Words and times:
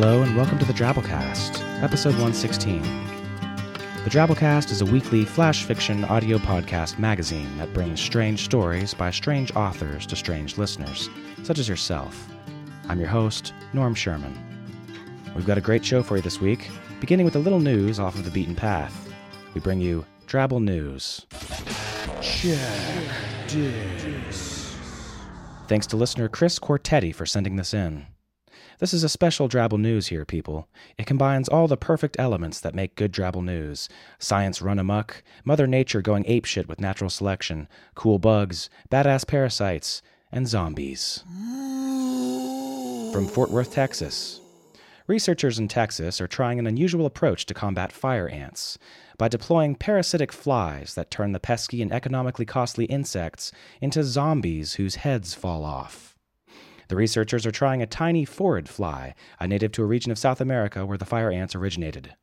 Hello 0.00 0.22
and 0.22 0.36
welcome 0.36 0.60
to 0.60 0.64
the 0.64 0.72
Drabblecast, 0.72 1.82
episode 1.82 2.12
116. 2.12 2.82
The 4.04 4.10
Drabblecast 4.10 4.70
is 4.70 4.80
a 4.80 4.86
weekly 4.86 5.24
flash 5.24 5.64
fiction 5.64 6.04
audio 6.04 6.38
podcast 6.38 7.00
magazine 7.00 7.58
that 7.58 7.74
brings 7.74 8.00
strange 8.00 8.44
stories 8.44 8.94
by 8.94 9.10
strange 9.10 9.50
authors 9.56 10.06
to 10.06 10.14
strange 10.14 10.56
listeners, 10.56 11.10
such 11.42 11.58
as 11.58 11.68
yourself. 11.68 12.28
I'm 12.88 13.00
your 13.00 13.08
host, 13.08 13.52
Norm 13.72 13.92
Sherman. 13.92 14.38
We've 15.34 15.44
got 15.44 15.58
a 15.58 15.60
great 15.60 15.84
show 15.84 16.04
for 16.04 16.14
you 16.14 16.22
this 16.22 16.40
week, 16.40 16.70
beginning 17.00 17.24
with 17.24 17.34
a 17.34 17.40
little 17.40 17.58
news 17.58 17.98
off 17.98 18.14
of 18.14 18.24
the 18.24 18.30
beaten 18.30 18.54
path. 18.54 19.12
We 19.52 19.60
bring 19.60 19.80
you 19.80 20.06
Drabble 20.28 20.62
News. 20.62 21.26
Check 22.22 23.48
this. 23.48 24.76
Thanks 25.66 25.88
to 25.88 25.96
listener 25.96 26.28
Chris 26.28 26.60
Cortetti 26.60 27.12
for 27.12 27.26
sending 27.26 27.56
this 27.56 27.74
in. 27.74 28.06
This 28.78 28.94
is 28.94 29.04
a 29.04 29.08
special 29.08 29.48
Drabble 29.48 29.80
News 29.80 30.08
here, 30.08 30.24
people. 30.24 30.68
It 30.96 31.06
combines 31.06 31.48
all 31.48 31.68
the 31.68 31.76
perfect 31.76 32.16
elements 32.18 32.60
that 32.60 32.74
make 32.74 32.96
good 32.96 33.12
Drabble 33.12 33.44
News 33.44 33.88
science 34.18 34.62
run 34.62 34.78
amuck, 34.78 35.22
Mother 35.44 35.66
Nature 35.66 36.02
going 36.02 36.24
apeshit 36.24 36.66
with 36.66 36.80
natural 36.80 37.10
selection, 37.10 37.68
cool 37.94 38.18
bugs, 38.18 38.70
badass 38.90 39.26
parasites, 39.26 40.02
and 40.30 40.46
zombies. 40.46 41.24
From 43.12 43.26
Fort 43.26 43.50
Worth, 43.50 43.72
Texas. 43.72 44.40
Researchers 45.06 45.58
in 45.58 45.68
Texas 45.68 46.20
are 46.20 46.28
trying 46.28 46.58
an 46.58 46.66
unusual 46.66 47.06
approach 47.06 47.46
to 47.46 47.54
combat 47.54 47.92
fire 47.92 48.28
ants 48.28 48.78
by 49.16 49.26
deploying 49.26 49.74
parasitic 49.74 50.30
flies 50.30 50.94
that 50.94 51.10
turn 51.10 51.32
the 51.32 51.40
pesky 51.40 51.80
and 51.80 51.90
economically 51.90 52.44
costly 52.44 52.84
insects 52.84 53.50
into 53.80 54.04
zombies 54.04 54.74
whose 54.74 54.96
heads 54.96 55.32
fall 55.32 55.64
off. 55.64 56.17
The 56.88 56.96
researchers 56.96 57.46
are 57.46 57.50
trying 57.50 57.82
a 57.82 57.86
tiny 57.86 58.26
phorid 58.26 58.66
fly, 58.66 59.14
a 59.38 59.46
native 59.46 59.72
to 59.72 59.82
a 59.82 59.86
region 59.86 60.10
of 60.10 60.18
South 60.18 60.40
America 60.40 60.84
where 60.86 60.98
the 60.98 61.04
fire 61.04 61.30
ants 61.30 61.54
originated. 61.54 62.14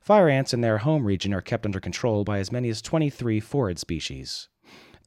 Fire 0.00 0.28
ants 0.28 0.54
in 0.54 0.62
their 0.62 0.78
home 0.78 1.04
region 1.04 1.34
are 1.34 1.42
kept 1.42 1.66
under 1.66 1.80
control 1.80 2.24
by 2.24 2.38
as 2.38 2.50
many 2.50 2.70
as 2.70 2.80
23 2.80 3.40
phorid 3.40 3.78
species. 3.78 4.48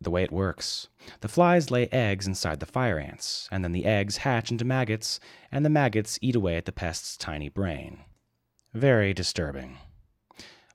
The 0.01 0.11
way 0.11 0.23
it 0.23 0.31
works 0.31 0.87
the 1.21 1.27
flies 1.27 1.71
lay 1.71 1.87
eggs 1.87 2.27
inside 2.27 2.59
the 2.59 2.65
fire 2.65 2.99
ants, 2.99 3.49
and 3.51 3.63
then 3.63 3.71
the 3.71 3.85
eggs 3.85 4.17
hatch 4.17 4.51
into 4.51 4.63
maggots, 4.63 5.19
and 5.51 5.65
the 5.65 5.69
maggots 5.69 6.19
eat 6.21 6.35
away 6.35 6.55
at 6.55 6.65
the 6.65 6.71
pest's 6.71 7.17
tiny 7.17 7.49
brain. 7.49 7.99
Very 8.73 9.13
disturbing. 9.13 9.77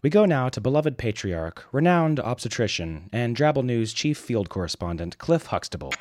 We 0.02 0.10
go 0.10 0.26
now 0.26 0.48
to 0.50 0.60
beloved 0.60 0.98
patriarch, 0.98 1.64
renowned 1.72 2.20
obstetrician, 2.20 3.08
and 3.12 3.34
Drabble 3.36 3.64
News 3.64 3.94
chief 3.94 4.18
field 4.18 4.50
correspondent 4.50 5.16
Cliff 5.18 5.46
Huxtable. 5.46 5.92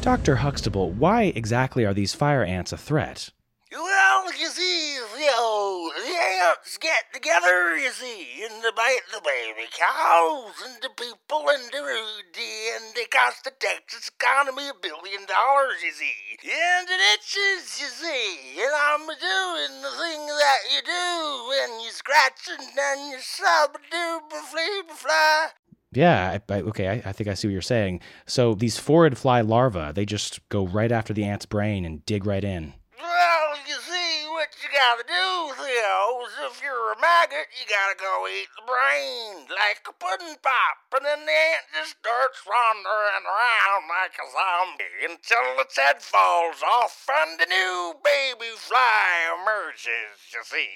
Dr. 0.00 0.36
Huxtable, 0.36 0.92
why 0.92 1.32
exactly 1.34 1.84
are 1.84 1.92
these 1.92 2.14
fire 2.14 2.44
ants 2.44 2.72
a 2.72 2.78
threat? 2.78 3.30
Well, 3.72 4.32
you 4.38 4.46
see, 4.48 4.94
you 4.94 5.26
know, 5.26 5.90
the 5.92 6.14
ants 6.48 6.78
get 6.78 7.12
together, 7.12 7.76
you 7.76 7.90
see, 7.90 8.44
and 8.44 8.62
they 8.62 8.70
bite 8.74 9.04
the 9.12 9.20
baby 9.20 9.68
cows 9.76 10.54
and 10.64 10.80
the 10.80 10.88
people 10.96 11.50
and 11.50 11.64
the 11.72 11.82
Rudy, 11.82 12.54
and 12.76 12.94
they 12.94 13.04
cost 13.06 13.44
the 13.44 13.50
Texas 13.58 14.08
economy 14.08 14.68
a 14.68 14.74
billion 14.80 15.26
dollars, 15.26 15.82
you 15.84 15.92
see. 15.92 16.38
And 16.46 16.88
it 16.88 17.00
itches, 17.18 17.80
you 17.80 17.88
see, 17.88 18.62
and 18.62 18.72
I'm 18.72 19.04
doing 19.04 19.82
the 19.82 19.92
thing 19.98 20.26
that 20.26 20.60
you 20.72 20.80
do 20.80 21.48
when 21.50 21.80
you 21.80 21.90
scratch 21.90 22.48
and 22.48 22.68
then 22.74 23.10
you 23.10 23.18
sub 23.20 23.76
do 23.90 24.20
flea 24.30 24.82
fly. 24.94 25.48
Yeah, 25.92 26.38
I, 26.48 26.52
I, 26.52 26.60
okay, 26.68 26.88
I, 26.88 27.08
I, 27.08 27.12
think 27.12 27.28
I 27.28 27.34
see 27.34 27.48
what 27.48 27.52
you're 27.52 27.62
saying. 27.62 28.00
So 28.26 28.54
these 28.54 28.78
phorid 28.78 29.16
fly 29.16 29.40
larvae, 29.40 29.92
they 29.92 30.04
just 30.04 30.46
go 30.50 30.66
right 30.66 30.92
after 30.92 31.14
the 31.14 31.24
ant's 31.24 31.46
brain 31.46 31.84
and 31.84 32.04
dig 32.04 32.26
right 32.26 32.44
in. 32.44 32.74
Well, 33.00 33.56
you 33.66 33.74
see, 33.80 34.28
what 34.28 34.52
you 34.60 34.68
gotta 34.68 35.04
do, 35.08 35.54
Theo, 35.56 36.28
is 36.28 36.52
if 36.52 36.60
you're 36.62 36.92
a 36.92 37.00
maggot, 37.00 37.48
you 37.56 37.64
gotta 37.64 37.96
go 37.96 38.28
eat 38.28 38.48
the 38.52 38.68
brain, 38.68 39.48
like 39.48 39.80
a 39.88 39.94
pudding 39.96 40.36
pop, 40.42 40.76
and 40.92 41.06
then 41.06 41.24
the 41.24 41.32
ant 41.32 41.64
just 41.72 41.96
starts 41.96 42.44
wandering 42.44 43.24
around 43.24 43.88
like 43.88 44.12
a 44.20 44.28
zombie 44.28 45.08
until 45.08 45.64
its 45.64 45.78
head 45.78 46.02
falls 46.02 46.60
off 46.62 47.08
and 47.24 47.40
the 47.40 47.46
new 47.46 47.94
baby 48.04 48.52
fly 48.56 49.32
emerges, 49.40 50.20
you 50.34 50.44
see. 50.44 50.68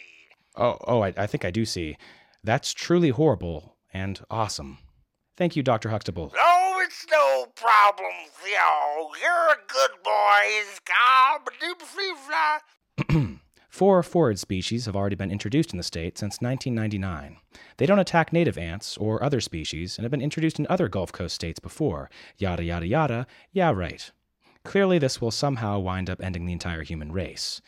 Oh, 0.56 0.78
oh, 0.89 1.03
I, 1.03 1.12
I 1.19 1.27
think 1.27 1.45
I 1.45 1.51
do 1.51 1.67
see. 1.67 1.99
That's 2.43 2.72
truly 2.72 3.11
horrible 3.11 3.77
and 3.93 4.19
awesome. 4.31 4.78
Thank 5.37 5.56
you, 5.56 5.62
Dr. 5.62 5.88
Huxtable. 5.88 6.32
Oh, 6.38 6.82
it's 6.84 7.06
no 7.10 7.47
problem, 7.56 8.12
Theo. 8.34 9.10
You're 9.20 9.53
a 9.53 9.66
good 9.66 10.03
boy. 10.04 10.12
Four 13.69 14.03
phorid 14.03 14.38
species 14.38 14.87
have 14.87 14.94
already 14.94 15.16
been 15.16 15.31
introduced 15.31 15.72
in 15.72 15.78
the 15.78 15.82
state 15.82 16.19
since 16.19 16.41
1999. 16.41 17.38
They 17.78 17.87
don't 17.87 17.98
attack 17.98 18.32
native 18.32 18.59
ants 18.59 18.97
or 18.97 19.22
other 19.22 19.41
species 19.41 19.97
and 19.97 20.04
have 20.04 20.10
been 20.10 20.21
introduced 20.21 20.59
in 20.59 20.66
other 20.69 20.88
Gulf 20.88 21.10
Coast 21.10 21.34
states 21.34 21.59
before. 21.59 22.10
Yada, 22.37 22.62
yada, 22.65 22.87
yada. 22.87 23.26
Yeah, 23.50 23.72
right. 23.72 24.10
Clearly, 24.65 24.98
this 24.98 25.21
will 25.21 25.31
somehow 25.31 25.78
wind 25.78 26.10
up 26.10 26.22
ending 26.22 26.47
the 26.47 26.53
entire 26.53 26.82
human 26.82 27.12
race. 27.12 27.60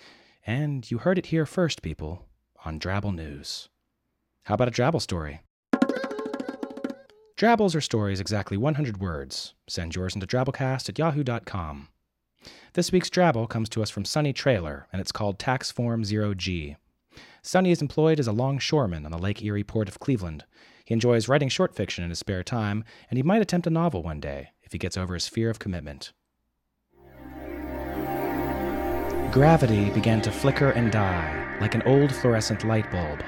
And 0.46 0.88
you 0.90 0.98
heard 0.98 1.18
it 1.18 1.26
here 1.26 1.46
first, 1.46 1.82
people, 1.82 2.26
on 2.64 2.78
Drabble 2.78 3.14
News. 3.14 3.68
How 4.44 4.54
about 4.54 4.68
a 4.68 4.70
Drabble 4.70 5.00
story? 5.00 5.40
Drabbles 7.36 7.74
are 7.74 7.80
stories 7.80 8.20
exactly 8.20 8.56
100 8.56 9.00
words. 9.00 9.54
Send 9.68 9.96
yours 9.96 10.14
into 10.14 10.24
drabblecast 10.24 10.88
at 10.88 10.98
yahoo.com. 10.98 11.88
This 12.74 12.92
week's 12.92 13.10
Drabble 13.10 13.48
comes 13.48 13.68
to 13.70 13.82
us 13.82 13.90
from 13.90 14.04
Sunny 14.04 14.32
Trailer, 14.32 14.86
and 14.92 15.00
it's 15.00 15.10
called 15.10 15.40
Tax 15.40 15.72
Form 15.72 16.04
0G. 16.04 16.76
Sunny 17.42 17.72
is 17.72 17.82
employed 17.82 18.20
as 18.20 18.28
a 18.28 18.32
longshoreman 18.32 19.04
on 19.04 19.10
the 19.10 19.18
Lake 19.18 19.42
Erie 19.42 19.64
port 19.64 19.88
of 19.88 19.98
Cleveland. 19.98 20.44
He 20.84 20.94
enjoys 20.94 21.26
writing 21.28 21.48
short 21.48 21.74
fiction 21.74 22.04
in 22.04 22.10
his 22.10 22.20
spare 22.20 22.44
time, 22.44 22.84
and 23.10 23.16
he 23.16 23.24
might 23.24 23.42
attempt 23.42 23.66
a 23.66 23.70
novel 23.70 24.04
one 24.04 24.20
day 24.20 24.50
if 24.62 24.70
he 24.70 24.78
gets 24.78 24.96
over 24.96 25.14
his 25.14 25.26
fear 25.26 25.50
of 25.50 25.58
commitment. 25.58 26.12
Gravity 29.32 29.90
began 29.90 30.22
to 30.22 30.30
flicker 30.30 30.70
and 30.70 30.92
die 30.92 31.58
like 31.60 31.74
an 31.74 31.82
old 31.82 32.14
fluorescent 32.14 32.62
light 32.62 32.88
bulb. 32.92 33.24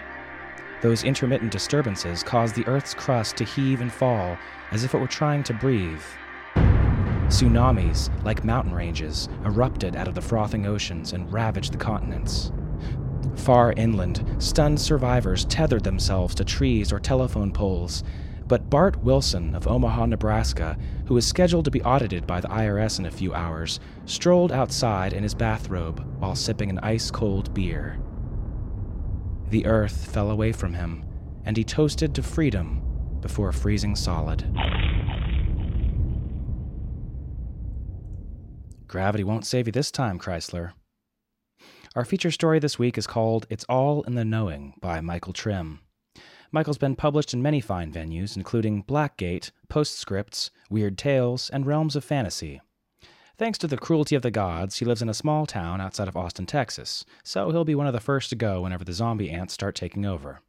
Those 0.87 1.03
intermittent 1.03 1.51
disturbances 1.51 2.23
caused 2.23 2.55
the 2.55 2.65
Earth's 2.69 2.95
crust 2.95 3.37
to 3.39 3.45
heave 3.45 3.81
and 3.81 3.93
fall 3.93 4.39
as 4.71 4.85
if 4.85 4.95
it 4.95 4.99
were 4.99 5.09
trying 5.09 5.43
to 5.43 5.53
breathe. 5.53 6.01
Tsunamis, 7.27 8.09
like 8.23 8.45
mountain 8.45 8.73
ranges, 8.73 9.29
erupted 9.45 9.97
out 9.97 10.07
of 10.07 10.15
the 10.15 10.23
frothing 10.23 10.65
oceans 10.65 11.13
and 11.13 11.33
ravaged 11.33 11.73
the 11.73 11.77
continents. 11.77 12.53
Far 13.35 13.73
inland, 13.73 14.25
stunned 14.39 14.81
survivors 14.81 15.45
tethered 15.47 15.83
themselves 15.83 16.37
to 16.37 16.45
trees 16.45 16.93
or 16.93 17.01
telephone 17.01 17.51
poles. 17.51 18.05
But 18.47 18.71
Bart 18.71 19.03
Wilson 19.03 19.57
of 19.57 19.67
Omaha, 19.67 20.07
Nebraska, 20.07 20.79
who 21.07 21.15
was 21.15 21.27
scheduled 21.27 21.65
to 21.65 21.73
be 21.73 21.83
audited 21.83 22.29
by 22.29 22.41
the 22.41 22.47
IRS 22.47 23.01
in 23.01 23.07
a 23.07 23.11
few 23.11 23.35
hours, 23.35 23.81
strolled 24.05 24.53
outside 24.53 25.15
in 25.15 25.25
his 25.25 25.35
bathrobe 25.35 26.07
while 26.21 26.37
sipping 26.37 26.71
an 26.71 26.79
ice 26.79 27.11
cold 27.11 27.53
beer. 27.55 27.99
The 29.51 29.67
earth 29.67 30.13
fell 30.13 30.31
away 30.31 30.53
from 30.53 30.75
him, 30.75 31.05
and 31.45 31.57
he 31.57 31.65
toasted 31.65 32.15
to 32.15 32.23
freedom 32.23 32.83
before 33.21 33.53
freezing 33.53 33.95
solid. 33.95 34.45
Gravity 38.89 39.25
won't 39.25 39.47
save 39.47 39.67
you 39.67 39.73
this 39.73 39.91
time, 39.91 40.19
Chrysler. 40.19 40.73
Our 41.95 42.05
feature 42.05 42.31
story 42.31 42.59
this 42.59 42.79
week 42.79 42.99
is 42.99 43.07
called 43.07 43.47
It's 43.49 43.65
All 43.69 44.03
in 44.03 44.17
the 44.17 44.25
Knowing 44.25 44.75
by 44.81 45.01
Michael 45.01 45.33
Trim. 45.33 45.81
Michael's 46.53 46.79
been 46.79 46.97
published 46.97 47.33
in 47.33 47.43
many 47.43 47.61
fine 47.61 47.93
venues, 47.93 48.37
including 48.37 48.85
Blackgate, 48.85 49.51
Postscripts, 49.69 50.51
Weird 50.71 50.99
Tales, 50.99 51.51
and 51.51 51.67
Realms 51.67 51.97
of 51.97 52.05
Fantasy. 52.05 52.61
Thanks 53.39 53.59
to 53.59 53.67
the 53.67 53.77
cruelty 53.77 54.17
of 54.17 54.23
the 54.23 54.31
gods, 54.31 54.79
he 54.79 54.87
lives 54.87 55.03
in 55.03 55.11
a 55.11 55.15
small 55.15 55.45
town 55.45 55.79
outside 55.79 56.09
of 56.09 56.17
Austin, 56.17 56.47
Texas, 56.47 57.05
so 57.23 57.51
he'll 57.51 57.67
be 57.67 57.75
one 57.75 57.87
of 57.87 57.93
the 57.93 58.01
first 58.01 58.31
to 58.31 58.37
go 58.37 58.63
whenever 58.63 58.83
the 58.83 58.95
zombie 58.95 59.29
ants 59.29 59.53
start 59.53 59.75
taking 59.75 60.07
over. 60.07 60.41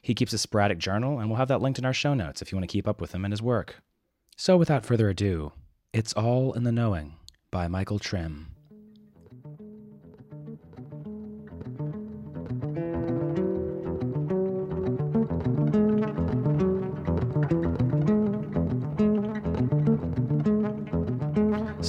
He 0.00 0.14
keeps 0.14 0.32
a 0.32 0.38
sporadic 0.38 0.78
journal, 0.78 1.18
and 1.18 1.28
we'll 1.28 1.36
have 1.36 1.48
that 1.48 1.60
linked 1.60 1.78
in 1.78 1.84
our 1.84 1.92
show 1.92 2.14
notes 2.14 2.40
if 2.40 2.50
you 2.50 2.56
want 2.56 2.62
to 2.68 2.72
keep 2.72 2.88
up 2.88 2.98
with 2.98 3.14
him 3.14 3.26
and 3.26 3.32
his 3.32 3.42
work. 3.42 3.82
So, 4.38 4.56
without 4.56 4.86
further 4.86 5.10
ado, 5.10 5.52
It's 5.92 6.14
All 6.14 6.54
in 6.54 6.64
the 6.64 6.72
Knowing 6.72 7.16
by 7.50 7.68
Michael 7.68 7.98
Trim. 7.98 8.53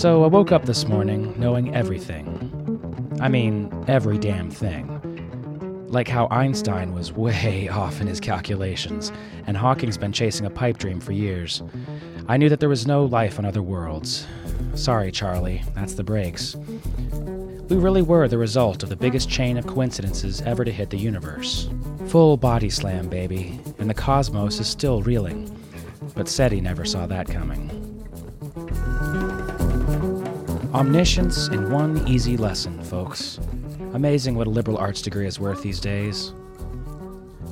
So 0.05 0.23
I 0.23 0.27
woke 0.27 0.51
up 0.51 0.65
this 0.65 0.87
morning 0.87 1.33
knowing 1.35 1.73
everything. 1.73 3.17
I 3.19 3.27
mean, 3.27 3.71
every 3.87 4.19
damn 4.19 4.51
thing. 4.51 5.87
Like 5.87 6.07
how 6.07 6.27
Einstein 6.29 6.93
was 6.93 7.11
way 7.11 7.69
off 7.69 7.99
in 8.01 8.05
his 8.05 8.19
calculations, 8.19 9.11
and 9.47 9.57
Hawking's 9.57 9.97
been 9.97 10.11
chasing 10.11 10.45
a 10.45 10.51
pipe 10.51 10.77
dream 10.77 10.99
for 10.99 11.11
years. 11.11 11.63
I 12.27 12.37
knew 12.37 12.49
that 12.49 12.59
there 12.59 12.69
was 12.69 12.85
no 12.85 13.03
life 13.03 13.39
on 13.39 13.45
other 13.45 13.63
worlds. 13.63 14.27
Sorry, 14.75 15.11
Charlie, 15.11 15.63
that's 15.73 15.95
the 15.95 16.03
breaks. 16.03 16.55
We 17.67 17.77
really 17.77 18.03
were 18.03 18.27
the 18.27 18.37
result 18.37 18.83
of 18.83 18.89
the 18.89 18.95
biggest 18.95 19.27
chain 19.27 19.57
of 19.57 19.65
coincidences 19.65 20.39
ever 20.43 20.63
to 20.63 20.71
hit 20.71 20.91
the 20.91 20.99
universe. 20.99 21.67
Full 22.09 22.37
body 22.37 22.69
slam, 22.69 23.09
baby, 23.09 23.59
and 23.79 23.89
the 23.89 23.95
cosmos 23.95 24.59
is 24.59 24.67
still 24.67 25.01
reeling. 25.01 25.49
But 26.13 26.27
SETI 26.29 26.61
never 26.61 26.85
saw 26.85 27.07
that 27.07 27.27
coming. 27.27 27.74
Omniscience 30.75 31.47
in 31.47 31.71
one 31.71 32.05
easy 32.05 32.35
lesson, 32.35 32.83
folks. 32.83 33.39
Amazing 33.93 34.35
what 34.35 34.45
a 34.45 34.49
liberal 34.49 34.77
arts 34.77 35.01
degree 35.01 35.25
is 35.25 35.39
worth 35.39 35.63
these 35.63 35.79
days. 35.79 36.33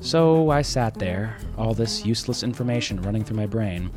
So 0.01 0.49
I 0.49 0.61
sat 0.61 0.95
there, 0.95 1.37
all 1.57 1.73
this 1.73 2.05
useless 2.05 2.43
information 2.43 3.01
running 3.01 3.23
through 3.23 3.37
my 3.37 3.45
brain. 3.45 3.89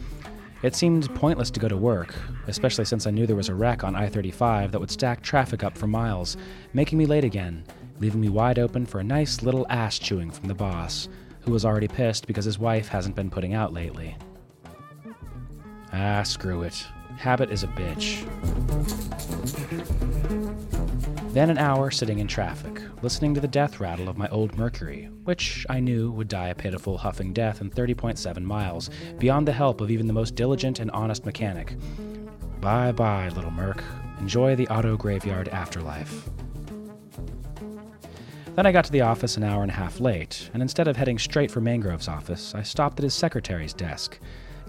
It 0.63 0.77
seemed 0.77 1.13
pointless 1.17 1.51
to 1.51 1.59
go 1.59 1.67
to 1.67 1.77
work, 1.77 2.15
especially 2.47 2.85
since 2.85 3.09
I 3.09 3.11
knew 3.11 3.27
there 3.27 3.35
was 3.35 3.49
a 3.49 3.55
wreck 3.57 3.83
on 3.83 3.97
I 3.97 4.09
35 4.09 4.71
that 4.71 4.79
would 4.79 4.93
stack 4.93 5.23
traffic 5.23 5.65
up 5.65 5.77
for 5.77 5.89
miles, 5.89 6.37
making 6.73 6.97
me 6.97 7.05
late 7.05 7.25
again, 7.25 7.65
leaving 7.99 8.21
me 8.21 8.29
wide 8.29 8.61
open 8.61 8.87
for 8.87 9.01
a 9.01 9.05
nice 9.05 9.43
little 9.43 9.67
ass 9.69 9.99
chewing 9.99 10.31
from 10.31 10.47
the 10.47 10.55
boss, 10.55 11.09
who 11.41 11.51
was 11.51 11.65
already 11.65 11.89
pissed 11.89 12.29
because 12.29 12.45
his 12.45 12.61
wife 12.61 12.87
hasn't 12.87 13.17
been 13.17 13.31
putting 13.31 13.55
out 13.55 13.73
lately. 13.73 14.17
Ah, 15.93 16.23
screw 16.23 16.63
it. 16.63 16.87
Habit 17.17 17.51
is 17.51 17.63
a 17.63 17.69
bitch. 17.69 18.25
Then 21.33 21.51
an 21.51 21.59
hour 21.59 21.91
sitting 21.91 22.19
in 22.19 22.27
traffic, 22.27 22.81
listening 23.03 23.35
to 23.35 23.41
the 23.41 23.49
death 23.49 23.79
rattle 23.79 24.09
of 24.09 24.17
my 24.17 24.29
old 24.29 24.57
Mercury, 24.57 25.11
which 25.25 25.67
I 25.69 25.81
knew 25.81 26.11
would 26.13 26.29
die 26.29 26.49
a 26.49 26.55
pitiful, 26.55 26.97
huffing 26.97 27.33
death 27.33 27.61
in 27.61 27.71
30.7 27.71 28.43
miles, 28.43 28.89
beyond 29.19 29.47
the 29.47 29.53
help 29.53 29.81
of 29.81 29.91
even 29.91 30.07
the 30.07 30.13
most 30.13 30.35
diligent 30.35 30.81
and 30.81 30.91
honest 30.93 31.27
mechanic. 31.27 31.77
Bye 32.61 32.93
bye, 32.93 33.29
little 33.29 33.51
Merc. 33.51 33.85
Enjoy 34.19 34.57
the 34.57 34.69
auto 34.69 34.97
graveyard 34.97 35.49
afterlife. 35.49 36.29
Then 38.55 38.65
I 38.65 38.73
got 38.73 38.87
to 38.87 38.93
the 38.93 39.03
office 39.03 39.37
an 39.37 39.45
hour 39.45 39.61
and 39.63 39.71
a 39.71 39.75
half 39.75 40.01
late, 40.01 40.49
and 40.55 40.63
instead 40.63 40.89
of 40.89 40.97
heading 40.97 41.19
straight 41.19 41.51
for 41.51 41.61
Mangrove's 41.61 42.09
office, 42.09 42.55
I 42.55 42.63
stopped 42.63 42.99
at 42.99 43.05
his 43.05 43.13
secretary's 43.13 43.75
desk. 43.75 44.19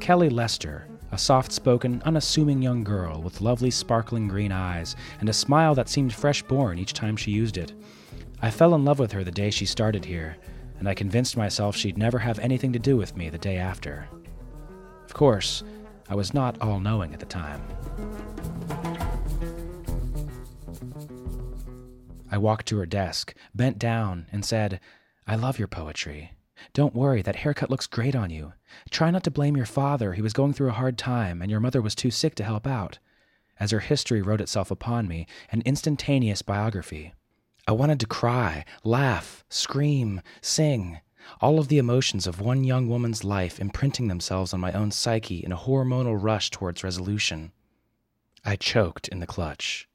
Kelly 0.02 0.30
Lester, 0.30 0.86
a 1.12 1.18
soft 1.18 1.52
spoken, 1.52 2.02
unassuming 2.06 2.62
young 2.62 2.84
girl 2.84 3.22
with 3.22 3.42
lovely, 3.42 3.72
sparkling 3.72 4.28
green 4.28 4.52
eyes 4.52 4.96
and 5.20 5.30
a 5.30 5.34
smile 5.34 5.74
that 5.76 5.90
seemed 5.90 6.14
fresh 6.14 6.44
born 6.44 6.78
each 6.78 6.94
time 6.94 7.16
she 7.16 7.32
used 7.32 7.58
it. 7.58 7.74
I 8.42 8.52
fell 8.52 8.76
in 8.76 8.86
love 8.86 9.00
with 9.00 9.12
her 9.14 9.24
the 9.24 9.32
day 9.32 9.50
she 9.50 9.66
started 9.66 10.06
here, 10.06 10.38
and 10.80 10.88
I 10.88 10.94
convinced 10.94 11.38
myself 11.38 11.76
she'd 11.76 11.98
never 11.98 12.20
have 12.20 12.40
anything 12.40 12.74
to 12.74 12.80
do 12.80 12.98
with 12.98 13.16
me 13.18 13.30
the 13.30 13.38
day 13.38 13.58
after. 13.58 14.08
Of 15.06 15.14
course, 15.14 15.64
I 16.10 16.16
was 16.16 16.34
not 16.34 16.62
all 16.62 16.80
knowing 16.80 17.14
at 17.14 17.20
the 17.20 17.26
time. 17.26 17.62
I 22.30 22.38
walked 22.38 22.68
to 22.68 22.78
her 22.78 22.86
desk, 22.86 23.34
bent 23.56 23.80
down, 23.80 24.28
and 24.32 24.46
said, 24.46 24.80
I 25.26 25.36
love 25.36 25.58
your 25.58 25.68
poetry. 25.68 26.37
Don't 26.74 26.96
worry, 26.96 27.22
that 27.22 27.38
haircut 27.38 27.70
looks 27.70 27.88
great 27.88 28.16
on 28.16 28.30
you. 28.30 28.54
Try 28.90 29.12
not 29.12 29.24
to 29.26 29.32
blame 29.32 29.56
your 29.56 29.66
father. 29.66 30.14
He 30.14 30.22
was 30.22 30.34
going 30.34 30.54
through 30.54 30.70
a 30.70 30.74
hard 30.74 30.98
time, 30.98 31.42
and 31.42 31.52
your 31.52 31.60
mother 31.60 31.82
was 31.82 31.96
too 31.96 32.12
sick 32.12 32.36
to 32.36 32.44
help 32.44 32.66
out. 32.66 33.00
As 33.60 33.72
her 33.72 33.80
history 33.80 34.22
wrote 34.22 34.42
itself 34.42 34.72
upon 34.72 35.08
me, 35.08 35.28
an 35.52 35.62
instantaneous 35.66 36.42
biography. 36.42 37.14
I 37.68 37.72
wanted 37.72 38.00
to 38.00 38.08
cry, 38.08 38.66
laugh, 38.84 39.44
scream, 39.50 40.22
sing, 40.42 41.00
all 41.42 41.60
of 41.60 41.68
the 41.68 41.78
emotions 41.78 42.26
of 42.28 42.40
one 42.40 42.64
young 42.64 42.88
woman's 42.88 43.24
life 43.24 43.60
imprinting 43.60 44.08
themselves 44.08 44.54
on 44.54 44.60
my 44.60 44.72
own 44.72 44.92
psyche 44.92 45.44
in 45.44 45.52
a 45.52 45.58
hormonal 45.58 46.22
rush 46.22 46.50
towards 46.50 46.84
resolution. 46.84 47.52
I 48.46 48.56
choked 48.56 49.08
in 49.10 49.20
the 49.20 49.28
clutch. 49.28 49.90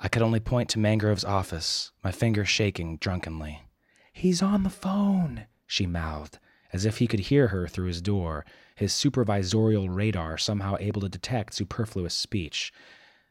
I 0.00 0.08
could 0.08 0.22
only 0.22 0.40
point 0.40 0.70
to 0.70 0.78
Mangrove's 0.78 1.24
office, 1.24 1.92
my 2.02 2.10
fingers 2.10 2.48
shaking 2.48 2.96
drunkenly. 2.96 3.60
He's 4.12 4.40
on 4.40 4.62
the 4.62 4.70
phone 4.70 5.46
she 5.70 5.86
mouthed, 5.86 6.40
as 6.72 6.84
if 6.84 6.98
he 6.98 7.06
could 7.06 7.20
hear 7.20 7.48
her 7.48 7.68
through 7.68 7.86
his 7.86 8.02
door, 8.02 8.44
his 8.74 8.92
supervisorial 8.92 9.88
radar 9.88 10.36
somehow 10.36 10.76
able 10.80 11.00
to 11.00 11.08
detect 11.08 11.54
superfluous 11.54 12.12
speech. 12.12 12.72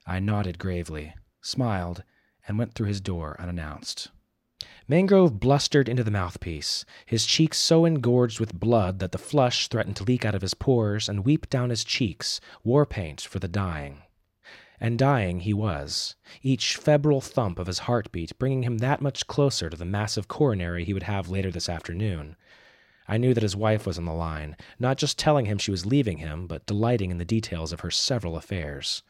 I 0.07 0.19
nodded 0.19 0.57
gravely, 0.57 1.13
smiled, 1.41 2.03
and 2.47 2.57
went 2.57 2.73
through 2.73 2.87
his 2.87 3.01
door 3.01 3.35
unannounced. 3.39 4.09
Mangrove 4.87 5.39
blustered 5.39 5.89
into 5.89 6.03
the 6.03 6.11
mouthpiece, 6.11 6.85
his 7.05 7.25
cheeks 7.25 7.57
so 7.57 7.83
engorged 7.83 8.39
with 8.39 8.57
blood 8.57 8.99
that 8.99 9.11
the 9.11 9.17
flush 9.17 9.67
threatened 9.67 9.97
to 9.97 10.03
leak 10.03 10.23
out 10.23 10.33
of 10.33 10.41
his 10.41 10.53
pores 10.53 11.09
and 11.09 11.25
weep 11.25 11.49
down 11.49 11.69
his 11.69 11.83
cheeks, 11.83 12.39
war 12.63 12.85
paint 12.85 13.19
for 13.21 13.39
the 13.39 13.47
dying. 13.49 14.01
And 14.81 14.97
dying 14.97 15.41
he 15.41 15.53
was, 15.53 16.15
each 16.41 16.77
febrile 16.77 17.19
thump 17.19 17.59
of 17.59 17.67
his 17.67 17.79
heartbeat 17.79 18.37
bringing 18.39 18.63
him 18.63 18.77
that 18.77 19.01
much 19.01 19.27
closer 19.27 19.69
to 19.69 19.75
the 19.75 19.83
massive 19.83 20.29
coronary 20.29 20.85
he 20.85 20.93
would 20.93 21.03
have 21.03 21.29
later 21.29 21.51
this 21.51 21.67
afternoon. 21.67 22.37
I 23.05 23.17
knew 23.17 23.33
that 23.33 23.43
his 23.43 23.57
wife 23.57 23.85
was 23.85 23.97
on 23.97 24.05
the 24.05 24.13
line, 24.13 24.55
not 24.79 24.97
just 24.97 25.19
telling 25.19 25.47
him 25.47 25.57
she 25.57 25.71
was 25.71 25.85
leaving 25.85 26.19
him, 26.19 26.47
but 26.47 26.65
delighting 26.65 27.11
in 27.11 27.17
the 27.17 27.25
details 27.25 27.73
of 27.73 27.81
her 27.81 27.91
several 27.91 28.37
affairs. 28.37 29.03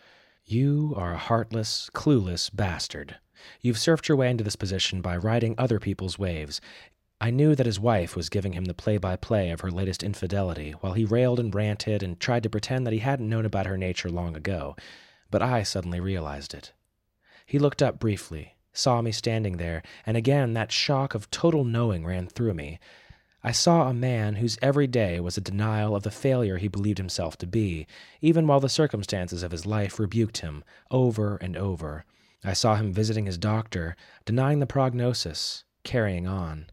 You 0.43 0.93
are 0.97 1.13
a 1.13 1.17
heartless, 1.17 1.91
clueless 1.93 2.49
bastard. 2.49 3.17
You've 3.61 3.77
surfed 3.77 4.07
your 4.07 4.17
way 4.17 4.31
into 4.31 4.43
this 4.43 4.55
position 4.55 5.01
by 5.01 5.17
riding 5.17 5.53
other 5.57 5.79
people's 5.79 6.17
waves. 6.17 6.59
I 7.21 7.29
knew 7.29 7.53
that 7.53 7.65
his 7.67 7.79
wife 7.79 8.15
was 8.15 8.29
giving 8.29 8.53
him 8.53 8.65
the 8.65 8.73
play 8.73 8.97
by 8.97 9.17
play 9.17 9.51
of 9.51 9.59
her 9.59 9.69
latest 9.69 10.01
infidelity, 10.01 10.71
while 10.71 10.93
he 10.93 11.05
railed 11.05 11.39
and 11.39 11.53
ranted 11.53 12.01
and 12.01 12.19
tried 12.19 12.43
to 12.43 12.49
pretend 12.49 12.87
that 12.87 12.93
he 12.93 12.99
hadn't 12.99 13.29
known 13.29 13.45
about 13.45 13.67
her 13.67 13.77
nature 13.77 14.09
long 14.09 14.35
ago 14.35 14.75
but 15.31 15.41
I 15.41 15.63
suddenly 15.63 15.99
realized 15.99 16.53
it. 16.53 16.73
He 17.45 17.59
looked 17.59 17.81
up 17.81 17.99
briefly, 17.99 18.55
saw 18.73 19.01
me 19.01 19.11
standing 19.11 19.57
there, 19.57 19.81
and 20.05 20.15
again 20.15 20.53
that 20.53 20.71
shock 20.71 21.15
of 21.15 21.31
total 21.31 21.63
knowing 21.63 22.05
ran 22.05 22.27
through 22.27 22.53
me. 22.53 22.79
I 23.41 23.51
saw 23.51 23.87
a 23.87 23.93
man 23.93 24.35
whose 24.35 24.59
every 24.61 24.87
day 24.87 25.19
was 25.19 25.37
a 25.37 25.41
denial 25.41 25.95
of 25.95 26.03
the 26.03 26.11
failure 26.11 26.57
he 26.57 26.67
believed 26.67 26.97
himself 26.97 27.37
to 27.37 27.47
be, 27.47 27.87
even 28.21 28.47
while 28.47 28.59
the 28.59 28.69
circumstances 28.69 29.43
of 29.43 29.51
his 29.51 29.65
life 29.65 29.97
rebuked 29.97 30.39
him 30.39 30.63
over 30.91 31.37
and 31.37 31.55
over. 31.55 32.05
I 32.43 32.53
saw 32.53 32.75
him 32.75 32.93
visiting 32.93 33.25
his 33.25 33.37
doctor, 33.37 33.95
denying 34.25 34.59
the 34.59 34.65
prognosis, 34.65 35.63
carrying 35.83 36.27
on. 36.27 36.69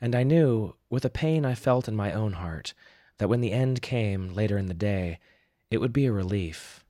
And 0.00 0.14
I 0.14 0.22
knew, 0.22 0.74
with 0.90 1.04
a 1.04 1.10
pain 1.10 1.44
I 1.44 1.54
felt 1.54 1.88
in 1.88 1.96
my 1.96 2.12
own 2.12 2.34
heart, 2.34 2.74
that 3.18 3.28
when 3.28 3.40
the 3.40 3.52
end 3.52 3.80
came 3.80 4.34
later 4.34 4.58
in 4.58 4.66
the 4.66 4.74
day, 4.74 5.18
it 5.70 5.78
would 5.78 5.92
be 5.92 6.06
a 6.06 6.12
relief. 6.12 6.83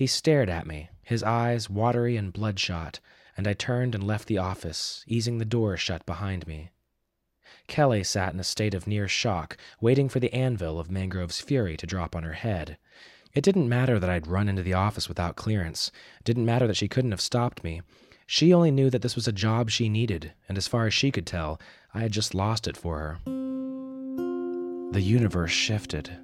He 0.00 0.06
stared 0.06 0.48
at 0.48 0.66
me, 0.66 0.88
his 1.02 1.22
eyes 1.22 1.68
watery 1.68 2.16
and 2.16 2.32
bloodshot, 2.32 3.00
and 3.36 3.46
I 3.46 3.52
turned 3.52 3.94
and 3.94 4.02
left 4.02 4.28
the 4.28 4.38
office, 4.38 5.04
easing 5.06 5.36
the 5.36 5.44
door 5.44 5.76
shut 5.76 6.06
behind 6.06 6.46
me. 6.46 6.70
Kelly 7.66 8.02
sat 8.02 8.32
in 8.32 8.40
a 8.40 8.42
state 8.42 8.72
of 8.72 8.86
near 8.86 9.08
shock, 9.08 9.58
waiting 9.78 10.08
for 10.08 10.18
the 10.18 10.32
anvil 10.32 10.80
of 10.80 10.90
Mangrove's 10.90 11.42
fury 11.42 11.76
to 11.76 11.86
drop 11.86 12.16
on 12.16 12.22
her 12.22 12.32
head. 12.32 12.78
It 13.34 13.44
didn't 13.44 13.68
matter 13.68 13.98
that 13.98 14.08
I'd 14.08 14.26
run 14.26 14.48
into 14.48 14.62
the 14.62 14.72
office 14.72 15.06
without 15.06 15.36
clearance. 15.36 15.92
It 16.20 16.24
didn't 16.24 16.46
matter 16.46 16.66
that 16.66 16.78
she 16.78 16.88
couldn't 16.88 17.10
have 17.10 17.20
stopped 17.20 17.62
me. 17.62 17.82
She 18.26 18.54
only 18.54 18.70
knew 18.70 18.88
that 18.88 19.02
this 19.02 19.16
was 19.16 19.28
a 19.28 19.32
job 19.32 19.68
she 19.68 19.90
needed, 19.90 20.32
and 20.48 20.56
as 20.56 20.66
far 20.66 20.86
as 20.86 20.94
she 20.94 21.10
could 21.10 21.26
tell, 21.26 21.60
I 21.92 22.00
had 22.00 22.12
just 22.12 22.34
lost 22.34 22.66
it 22.66 22.78
for 22.78 22.98
her. 23.00 23.18
The 24.92 25.02
universe 25.02 25.52
shifted. 25.52 26.16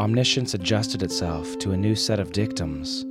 Omniscience 0.00 0.54
adjusted 0.54 1.04
itself 1.04 1.56
to 1.60 1.70
a 1.70 1.76
new 1.76 1.94
set 1.94 2.18
of 2.18 2.32
dictums. 2.32 3.06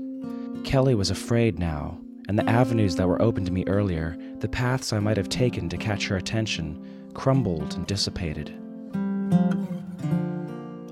Kelly 0.65 0.95
was 0.95 1.11
afraid 1.11 1.57
now, 1.57 1.97
and 2.27 2.37
the 2.37 2.49
avenues 2.49 2.97
that 2.97 3.07
were 3.07 3.21
open 3.21 3.45
to 3.45 3.53
me 3.53 3.63
earlier, 3.67 4.17
the 4.39 4.49
paths 4.49 4.91
I 4.91 4.99
might 4.99 5.15
have 5.15 5.29
taken 5.29 5.69
to 5.69 5.77
catch 5.77 6.07
her 6.07 6.17
attention, 6.17 7.09
crumbled 7.13 7.75
and 7.75 7.87
dissipated. 7.87 8.53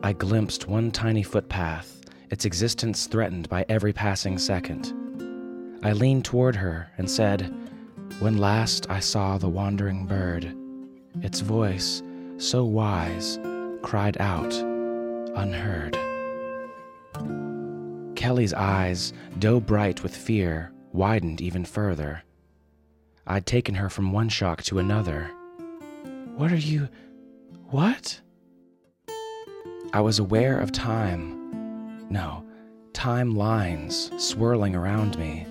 I 0.01 0.13
glimpsed 0.13 0.69
one 0.69 0.91
tiny 0.91 1.23
footpath, 1.23 1.99
its 2.29 2.45
existence 2.45 3.07
threatened 3.07 3.49
by 3.49 3.65
every 3.67 3.91
passing 3.91 4.37
second. 4.37 4.93
I 5.83 5.91
leaned 5.91 6.23
toward 6.23 6.55
her 6.55 6.89
and 6.97 7.11
said, 7.11 7.53
When 8.19 8.37
last 8.37 8.89
I 8.89 9.01
saw 9.01 9.37
the 9.37 9.49
wandering 9.49 10.05
bird, 10.05 10.55
its 11.21 11.41
voice, 11.41 12.01
so 12.37 12.63
wise, 12.63 13.39
cried 13.81 14.15
out 14.21 14.70
unheard. 15.35 15.97
Kelly's 18.15 18.53
eyes, 18.53 19.13
doe 19.39 19.59
bright 19.59 20.03
with 20.03 20.15
fear, 20.15 20.71
widened 20.93 21.41
even 21.41 21.65
further. 21.65 22.23
I'd 23.25 23.45
taken 23.45 23.75
her 23.75 23.89
from 23.89 24.11
one 24.11 24.29
shock 24.29 24.63
to 24.63 24.79
another. 24.79 25.31
What 26.35 26.51
are 26.51 26.55
you. 26.55 26.89
What? 27.69 28.21
I 29.93 30.01
was 30.01 30.19
aware 30.19 30.59
of 30.59 30.71
time. 30.71 32.09
No, 32.09 32.45
time 32.93 33.35
lines 33.35 34.11
swirling 34.17 34.75
around 34.75 35.17
me. 35.17 35.45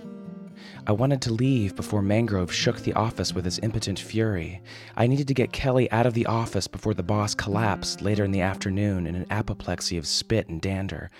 I 0.86 0.92
wanted 0.92 1.20
to 1.22 1.32
leave 1.32 1.76
before 1.76 2.02
Mangrove 2.02 2.52
shook 2.52 2.80
the 2.80 2.94
office 2.94 3.34
with 3.34 3.44
his 3.44 3.58
impotent 3.60 3.98
fury. 3.98 4.62
I 4.96 5.06
needed 5.06 5.28
to 5.28 5.34
get 5.34 5.52
Kelly 5.52 5.90
out 5.90 6.06
of 6.06 6.14
the 6.14 6.26
office 6.26 6.66
before 6.66 6.94
the 6.94 7.02
boss 7.02 7.34
collapsed 7.34 8.02
later 8.02 8.24
in 8.24 8.30
the 8.30 8.40
afternoon 8.40 9.06
in 9.06 9.14
an 9.14 9.26
apoplexy 9.30 9.98
of 9.98 10.06
spit 10.06 10.48
and 10.48 10.60
dander. 10.60 11.10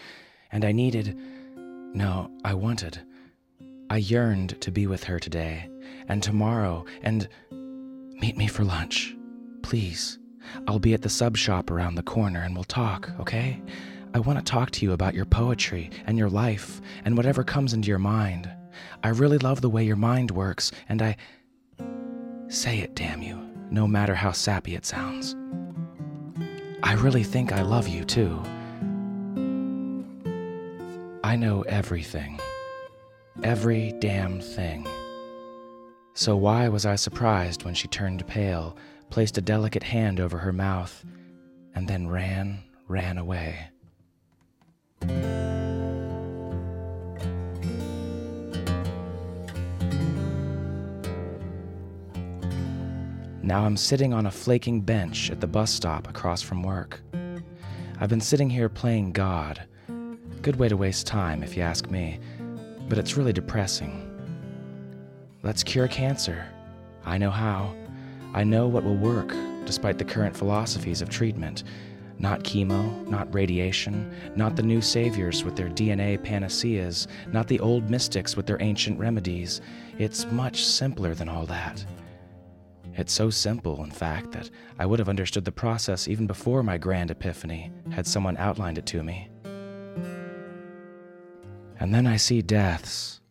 And 0.50 0.64
I 0.64 0.72
needed. 0.72 1.16
No, 1.92 2.30
I 2.44 2.54
wanted. 2.54 3.00
I 3.90 3.98
yearned 3.98 4.60
to 4.62 4.70
be 4.70 4.86
with 4.86 5.04
her 5.04 5.18
today 5.18 5.68
and 6.08 6.22
tomorrow 6.22 6.84
and 7.02 7.28
meet 7.50 8.36
me 8.36 8.46
for 8.46 8.64
lunch. 8.64 9.14
Please. 9.62 10.18
I'll 10.66 10.78
be 10.78 10.94
at 10.94 11.02
the 11.02 11.08
sub 11.08 11.36
shop 11.36 11.70
around 11.70 11.94
the 11.94 12.02
corner 12.02 12.40
and 12.40 12.54
we'll 12.54 12.64
talk, 12.64 13.10
okay? 13.20 13.60
I 14.14 14.18
want 14.20 14.38
to 14.38 14.44
talk 14.44 14.70
to 14.72 14.84
you 14.84 14.92
about 14.92 15.14
your 15.14 15.26
poetry 15.26 15.90
and 16.06 16.18
your 16.18 16.30
life 16.30 16.80
and 17.04 17.16
whatever 17.16 17.44
comes 17.44 17.74
into 17.74 17.88
your 17.88 17.98
mind. 17.98 18.50
I 19.02 19.08
really 19.08 19.38
love 19.38 19.60
the 19.60 19.70
way 19.70 19.84
your 19.84 19.96
mind 19.96 20.30
works, 20.30 20.72
and 20.88 21.02
I. 21.02 21.16
Say 22.48 22.80
it, 22.80 22.96
damn 22.96 23.22
you, 23.22 23.36
no 23.70 23.86
matter 23.86 24.14
how 24.14 24.32
sappy 24.32 24.74
it 24.74 24.84
sounds. 24.84 25.36
I 26.82 26.94
really 26.94 27.22
think 27.22 27.52
I 27.52 27.62
love 27.62 27.86
you, 27.86 28.04
too. 28.04 28.42
I 31.22 31.36
know 31.36 31.62
everything. 31.62 32.40
Every 33.44 33.92
damn 34.00 34.40
thing. 34.40 34.86
So 36.14 36.36
why 36.36 36.68
was 36.68 36.84
I 36.84 36.96
surprised 36.96 37.64
when 37.64 37.74
she 37.74 37.86
turned 37.86 38.26
pale, 38.26 38.76
placed 39.10 39.38
a 39.38 39.40
delicate 39.40 39.84
hand 39.84 40.18
over 40.18 40.38
her 40.38 40.52
mouth, 40.52 41.04
and 41.74 41.86
then 41.86 42.08
ran, 42.08 42.64
ran 42.88 43.16
away? 43.16 43.68
Now 53.50 53.64
I'm 53.64 53.76
sitting 53.76 54.14
on 54.14 54.26
a 54.26 54.30
flaking 54.30 54.80
bench 54.80 55.28
at 55.28 55.40
the 55.40 55.46
bus 55.48 55.72
stop 55.72 56.08
across 56.08 56.40
from 56.40 56.62
work. 56.62 57.00
I've 57.98 58.08
been 58.08 58.20
sitting 58.20 58.48
here 58.48 58.68
playing 58.68 59.10
God. 59.10 59.64
Good 60.40 60.54
way 60.54 60.68
to 60.68 60.76
waste 60.76 61.08
time, 61.08 61.42
if 61.42 61.56
you 61.56 61.64
ask 61.64 61.90
me, 61.90 62.20
but 62.88 62.96
it's 62.96 63.16
really 63.16 63.32
depressing. 63.32 64.06
Let's 65.42 65.64
cure 65.64 65.88
cancer. 65.88 66.46
I 67.04 67.18
know 67.18 67.32
how. 67.32 67.74
I 68.34 68.44
know 68.44 68.68
what 68.68 68.84
will 68.84 68.96
work, 68.96 69.34
despite 69.64 69.98
the 69.98 70.04
current 70.04 70.36
philosophies 70.36 71.02
of 71.02 71.08
treatment. 71.08 71.64
Not 72.20 72.44
chemo, 72.44 73.04
not 73.08 73.34
radiation, 73.34 74.14
not 74.36 74.54
the 74.54 74.62
new 74.62 74.80
saviors 74.80 75.42
with 75.42 75.56
their 75.56 75.70
DNA 75.70 76.22
panaceas, 76.22 77.08
not 77.32 77.48
the 77.48 77.58
old 77.58 77.90
mystics 77.90 78.36
with 78.36 78.46
their 78.46 78.62
ancient 78.62 78.96
remedies. 78.96 79.60
It's 79.98 80.24
much 80.26 80.64
simpler 80.64 81.16
than 81.16 81.28
all 81.28 81.46
that. 81.46 81.84
It's 83.00 83.14
so 83.14 83.30
simple, 83.30 83.82
in 83.82 83.90
fact, 83.90 84.32
that 84.32 84.50
I 84.78 84.84
would 84.84 84.98
have 84.98 85.08
understood 85.08 85.46
the 85.46 85.50
process 85.50 86.06
even 86.06 86.26
before 86.26 86.62
my 86.62 86.76
grand 86.76 87.10
epiphany 87.10 87.72
had 87.90 88.06
someone 88.06 88.36
outlined 88.36 88.76
it 88.76 88.84
to 88.88 89.02
me. 89.02 89.30
And 91.80 91.94
then 91.94 92.06
I 92.06 92.18
see 92.18 92.42
deaths, 92.42 93.22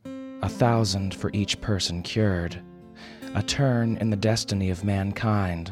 a 0.42 0.50
thousand 0.50 1.14
for 1.14 1.30
each 1.34 1.62
person 1.62 2.02
cured, 2.02 2.60
a 3.36 3.44
turn 3.44 3.98
in 3.98 4.10
the 4.10 4.18
destiny 4.18 4.72
of 4.72 4.84
mankind, 4.84 5.72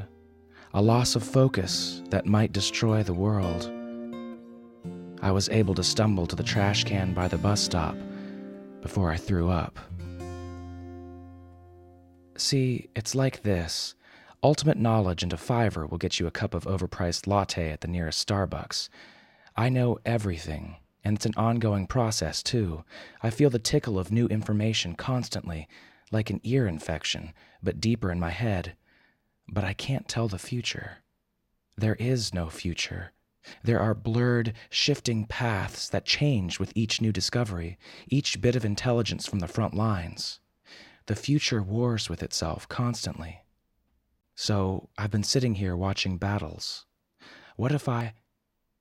a 0.76 0.82
loss 0.82 1.16
of 1.16 1.24
focus 1.24 2.04
that 2.12 2.28
might 2.28 2.52
destroy 2.52 3.02
the 3.02 3.16
world. 3.16 3.72
I 5.24 5.32
was 5.32 5.50
able 5.50 5.74
to 5.74 5.84
stumble 5.84 6.28
to 6.28 6.36
the 6.36 6.44
trash 6.44 6.84
can 6.84 7.16
by 7.16 7.28
the 7.28 7.40
bus 7.40 7.62
stop 7.62 7.98
before 8.84 9.10
I 9.10 9.18
threw 9.18 9.50
up. 9.50 9.80
See, 12.38 12.90
it's 12.96 13.16
like 13.16 13.42
this. 13.42 13.96
Ultimate 14.44 14.78
knowledge 14.78 15.24
and 15.24 15.34
a 15.34 15.38
fiver 15.38 15.88
will 15.88 15.98
get 15.98 16.20
you 16.20 16.28
a 16.28 16.32
cup 16.32 16.54
of 16.54 16.66
overpriced 16.66 17.26
latte 17.26 17.72
at 17.72 17.82
the 17.82 17.88
nearest 17.88 18.26
Starbucks. 18.28 18.90
I 19.56 19.70
know 19.70 19.98
everything, 20.06 20.76
and 21.04 21.18
it's 21.18 21.26
an 21.26 21.34
ongoing 21.36 21.88
process, 21.88 22.44
too. 22.44 22.84
I 23.24 23.32
feel 23.32 23.50
the 23.50 23.58
tickle 23.58 23.98
of 23.98 24.12
new 24.12 24.28
information 24.28 24.94
constantly, 24.94 25.68
like 26.12 26.30
an 26.30 26.40
ear 26.44 26.68
infection, 26.68 27.34
but 27.64 27.82
deeper 27.82 28.12
in 28.12 28.20
my 28.20 28.30
head. 28.30 28.76
But 29.50 29.64
I 29.64 29.74
can't 29.74 30.08
tell 30.08 30.28
the 30.28 30.38
future. 30.38 30.98
There 31.76 31.96
is 31.96 32.36
no 32.36 32.50
future. 32.50 33.14
There 33.64 33.80
are 33.80 33.96
blurred, 33.96 34.54
shifting 34.70 35.26
paths 35.26 35.90
that 35.90 36.06
change 36.06 36.60
with 36.60 36.72
each 36.76 37.02
new 37.02 37.12
discovery, 37.12 37.80
each 38.08 38.42
bit 38.42 38.56
of 38.56 38.64
intelligence 38.64 39.26
from 39.26 39.40
the 39.40 39.48
front 39.48 39.74
lines. 39.74 40.40
The 41.08 41.16
future 41.16 41.64
wars 41.64 42.10
with 42.10 42.22
itself 42.22 42.68
constantly. 42.68 43.40
So 44.36 44.90
I've 44.98 45.10
been 45.10 45.24
sitting 45.24 45.56
here 45.56 45.76
watching 45.76 46.18
battles. 46.18 46.86
What 47.56 47.72
if 47.72 47.88
I. 47.88 48.14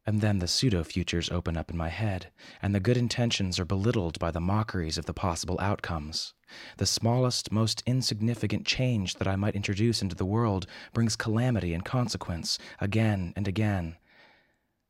And 0.04 0.20
then 0.20 0.40
the 0.40 0.48
pseudo 0.48 0.82
futures 0.82 1.30
open 1.30 1.56
up 1.56 1.70
in 1.70 1.76
my 1.76 1.88
head, 1.88 2.32
and 2.60 2.74
the 2.74 2.80
good 2.80 2.96
intentions 2.96 3.60
are 3.60 3.64
belittled 3.64 4.18
by 4.18 4.32
the 4.32 4.40
mockeries 4.40 4.98
of 4.98 5.06
the 5.06 5.14
possible 5.14 5.56
outcomes. 5.60 6.34
The 6.78 6.86
smallest, 6.86 7.52
most 7.52 7.82
insignificant 7.86 8.66
change 8.66 9.14
that 9.14 9.28
I 9.28 9.36
might 9.36 9.54
introduce 9.54 10.02
into 10.02 10.16
the 10.16 10.24
world 10.24 10.66
brings 10.92 11.14
calamity 11.14 11.72
and 11.74 11.84
consequence 11.84 12.58
again 12.80 13.32
and 13.36 13.46
again. 13.46 13.96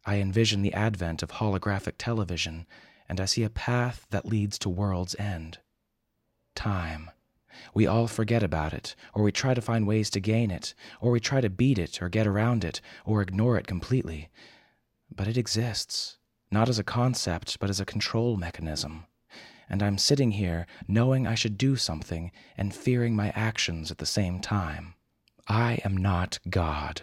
I 0.06 0.16
envision 0.16 0.62
the 0.62 0.74
advent 0.74 1.22
of 1.22 1.32
holographic 1.32 1.94
television, 1.98 2.66
and 3.10 3.20
I 3.20 3.26
see 3.26 3.42
a 3.42 3.50
path 3.50 4.06
that 4.10 4.24
leads 4.24 4.58
to 4.60 4.70
world's 4.70 5.14
end. 5.16 5.58
Time. 6.54 7.10
We 7.74 7.86
all 7.86 8.06
forget 8.06 8.42
about 8.42 8.72
it, 8.72 8.94
or 9.14 9.22
we 9.22 9.32
try 9.32 9.54
to 9.54 9.60
find 9.60 9.86
ways 9.86 10.10
to 10.10 10.20
gain 10.20 10.50
it, 10.50 10.74
or 11.00 11.10
we 11.10 11.20
try 11.20 11.40
to 11.40 11.50
beat 11.50 11.78
it, 11.78 12.02
or 12.02 12.08
get 12.08 12.26
around 12.26 12.64
it, 12.64 12.80
or 13.04 13.22
ignore 13.22 13.56
it 13.56 13.66
completely. 13.66 14.28
But 15.14 15.28
it 15.28 15.36
exists, 15.36 16.18
not 16.50 16.68
as 16.68 16.78
a 16.78 16.84
concept, 16.84 17.58
but 17.58 17.70
as 17.70 17.80
a 17.80 17.84
control 17.84 18.36
mechanism. 18.36 19.06
And 19.68 19.82
I'm 19.82 19.98
sitting 19.98 20.32
here 20.32 20.66
knowing 20.86 21.26
I 21.26 21.34
should 21.34 21.58
do 21.58 21.76
something 21.76 22.30
and 22.56 22.74
fearing 22.74 23.16
my 23.16 23.30
actions 23.30 23.90
at 23.90 23.98
the 23.98 24.06
same 24.06 24.40
time. 24.40 24.94
I 25.48 25.80
am 25.84 25.96
not 25.96 26.38
God. 26.48 27.02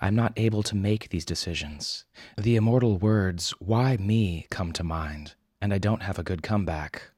I'm 0.00 0.14
not 0.14 0.32
able 0.36 0.62
to 0.64 0.76
make 0.76 1.10
these 1.10 1.26
decisions. 1.26 2.06
The 2.38 2.56
immortal 2.56 2.96
words, 2.96 3.50
why 3.58 3.98
me, 3.98 4.46
come 4.50 4.72
to 4.72 4.84
mind, 4.84 5.34
and 5.60 5.74
I 5.74 5.78
don't 5.78 6.02
have 6.02 6.18
a 6.18 6.22
good 6.22 6.42
comeback. 6.42 7.10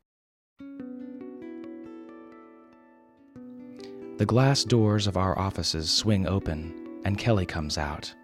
The 4.19 4.27
glass 4.27 4.63
doors 4.63 5.07
of 5.07 5.17
our 5.17 5.37
offices 5.39 5.91
swing 5.91 6.27
open, 6.27 7.01
and 7.05 7.17
Kelly 7.17 7.47
comes 7.47 7.79
out. 7.79 8.15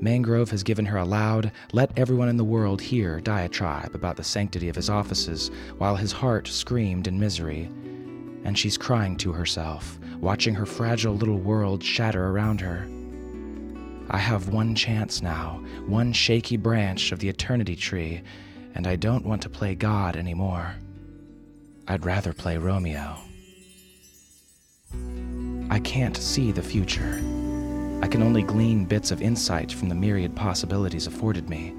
Mangrove 0.00 0.50
has 0.50 0.62
given 0.62 0.86
her 0.86 0.98
a 0.98 1.04
loud, 1.04 1.50
let 1.72 1.96
everyone 1.98 2.28
in 2.28 2.36
the 2.36 2.44
world 2.44 2.80
hear 2.80 3.20
diatribe 3.20 3.96
about 3.96 4.16
the 4.16 4.24
sanctity 4.24 4.68
of 4.68 4.76
his 4.76 4.88
offices, 4.88 5.50
while 5.78 5.96
his 5.96 6.12
heart 6.12 6.46
screamed 6.46 7.08
in 7.08 7.18
misery. 7.18 7.64
And 8.44 8.56
she's 8.56 8.78
crying 8.78 9.16
to 9.18 9.32
herself, 9.32 9.98
watching 10.20 10.54
her 10.54 10.66
fragile 10.66 11.14
little 11.14 11.38
world 11.38 11.82
shatter 11.82 12.28
around 12.28 12.60
her. 12.60 12.88
I 14.08 14.18
have 14.18 14.50
one 14.50 14.74
chance 14.74 15.20
now, 15.20 15.64
one 15.86 16.12
shaky 16.12 16.56
branch 16.56 17.10
of 17.10 17.18
the 17.18 17.28
eternity 17.28 17.74
tree, 17.74 18.22
and 18.76 18.86
I 18.86 18.94
don't 18.94 19.26
want 19.26 19.42
to 19.42 19.50
play 19.50 19.74
God 19.74 20.16
anymore. 20.16 20.74
I'd 21.88 22.06
rather 22.06 22.32
play 22.32 22.56
Romeo. 22.56 23.18
I 25.72 25.78
can't 25.78 26.18
see 26.18 26.52
the 26.52 26.60
future. 26.60 27.18
I 28.02 28.06
can 28.06 28.22
only 28.22 28.42
glean 28.42 28.84
bits 28.84 29.10
of 29.10 29.22
insight 29.22 29.72
from 29.72 29.88
the 29.88 29.94
myriad 29.94 30.36
possibilities 30.36 31.06
afforded 31.06 31.48
me. 31.48 31.74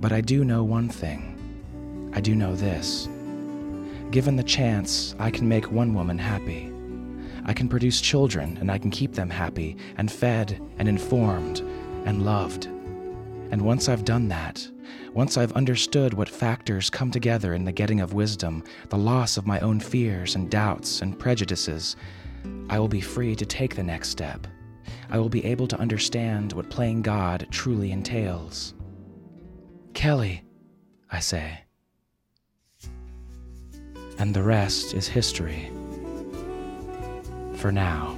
But 0.00 0.10
I 0.10 0.20
do 0.20 0.42
know 0.42 0.64
one 0.64 0.88
thing. 0.88 2.10
I 2.12 2.20
do 2.20 2.34
know 2.34 2.56
this. 2.56 3.08
Given 4.10 4.34
the 4.34 4.42
chance, 4.42 5.14
I 5.20 5.30
can 5.30 5.48
make 5.48 5.70
one 5.70 5.94
woman 5.94 6.18
happy. 6.18 6.72
I 7.44 7.52
can 7.52 7.68
produce 7.68 8.00
children 8.00 8.58
and 8.60 8.68
I 8.68 8.78
can 8.78 8.90
keep 8.90 9.12
them 9.12 9.30
happy 9.30 9.76
and 9.96 10.10
fed 10.10 10.60
and 10.80 10.88
informed 10.88 11.60
and 12.06 12.24
loved. 12.24 12.64
And 13.52 13.62
once 13.62 13.88
I've 13.88 14.04
done 14.04 14.26
that, 14.26 14.68
once 15.14 15.36
I've 15.36 15.52
understood 15.52 16.14
what 16.14 16.28
factors 16.28 16.90
come 16.90 17.12
together 17.12 17.54
in 17.54 17.64
the 17.64 17.70
getting 17.70 18.00
of 18.00 18.12
wisdom, 18.12 18.64
the 18.88 18.98
loss 18.98 19.36
of 19.36 19.46
my 19.46 19.60
own 19.60 19.78
fears 19.78 20.34
and 20.34 20.50
doubts 20.50 21.00
and 21.00 21.16
prejudices, 21.16 21.94
I 22.68 22.78
will 22.78 22.88
be 22.88 23.00
free 23.00 23.34
to 23.36 23.46
take 23.46 23.76
the 23.76 23.82
next 23.82 24.08
step 24.08 24.46
I 25.12 25.18
will 25.18 25.28
be 25.28 25.44
able 25.44 25.66
to 25.66 25.78
understand 25.78 26.52
what 26.52 26.70
playing 26.70 27.02
God 27.02 27.48
truly 27.50 27.90
entails. 27.90 28.74
Kelly, 29.92 30.44
I 31.10 31.18
say. 31.18 31.64
And 34.18 34.34
the 34.34 34.42
rest 34.42 34.94
is 34.94 35.08
history. 35.08 35.70
For 37.54 37.72
now. 37.72 38.16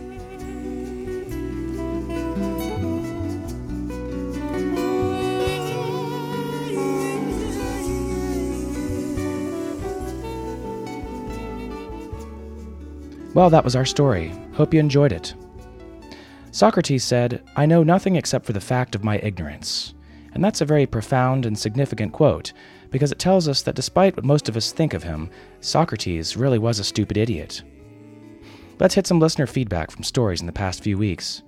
Well, 13.35 13.49
that 13.49 13.65
was 13.65 13.77
our 13.77 13.87
story. 13.87 14.33
Hope 14.53 14.75
you 14.75 14.81
enjoyed 14.81 15.13
it. 15.13 15.35
Socrates 16.51 17.03
said, 17.03 17.43
I 17.57 17.65
know 17.65 17.83
nothing 17.83 18.17
except 18.17 18.45
for 18.45 18.53
the 18.53 18.61
fact 18.61 18.95
of 18.95 19.05
my 19.05 19.19
ignorance. 19.19 19.95
And 20.35 20.45
that's 20.45 20.61
a 20.61 20.67
very 20.67 20.87
profound 20.87 21.47
and 21.47 21.59
significant 21.59 22.13
quote, 22.13 22.53
because 22.91 23.11
it 23.11 23.19
tells 23.19 23.49
us 23.49 23.63
that 23.63 23.75
despite 23.75 24.17
what 24.17 24.25
most 24.25 24.51
of 24.51 24.57
us 24.57 24.71
think 24.71 24.93
of 24.93 25.03
him, 25.03 25.31
Socrates 25.61 26.37
really 26.37 26.59
was 26.59 26.79
a 26.79 26.85
stupid 26.85 27.17
idiot. 27.17 27.63
Let's 28.79 28.95
hit 28.95 29.07
some 29.07 29.21
listener 29.21 29.47
feedback 29.47 29.91
from 29.91 30.05
stories 30.05 30.41
in 30.41 30.47
the 30.47 30.53
past 30.53 30.83
few 30.83 30.99
weeks. 30.99 31.43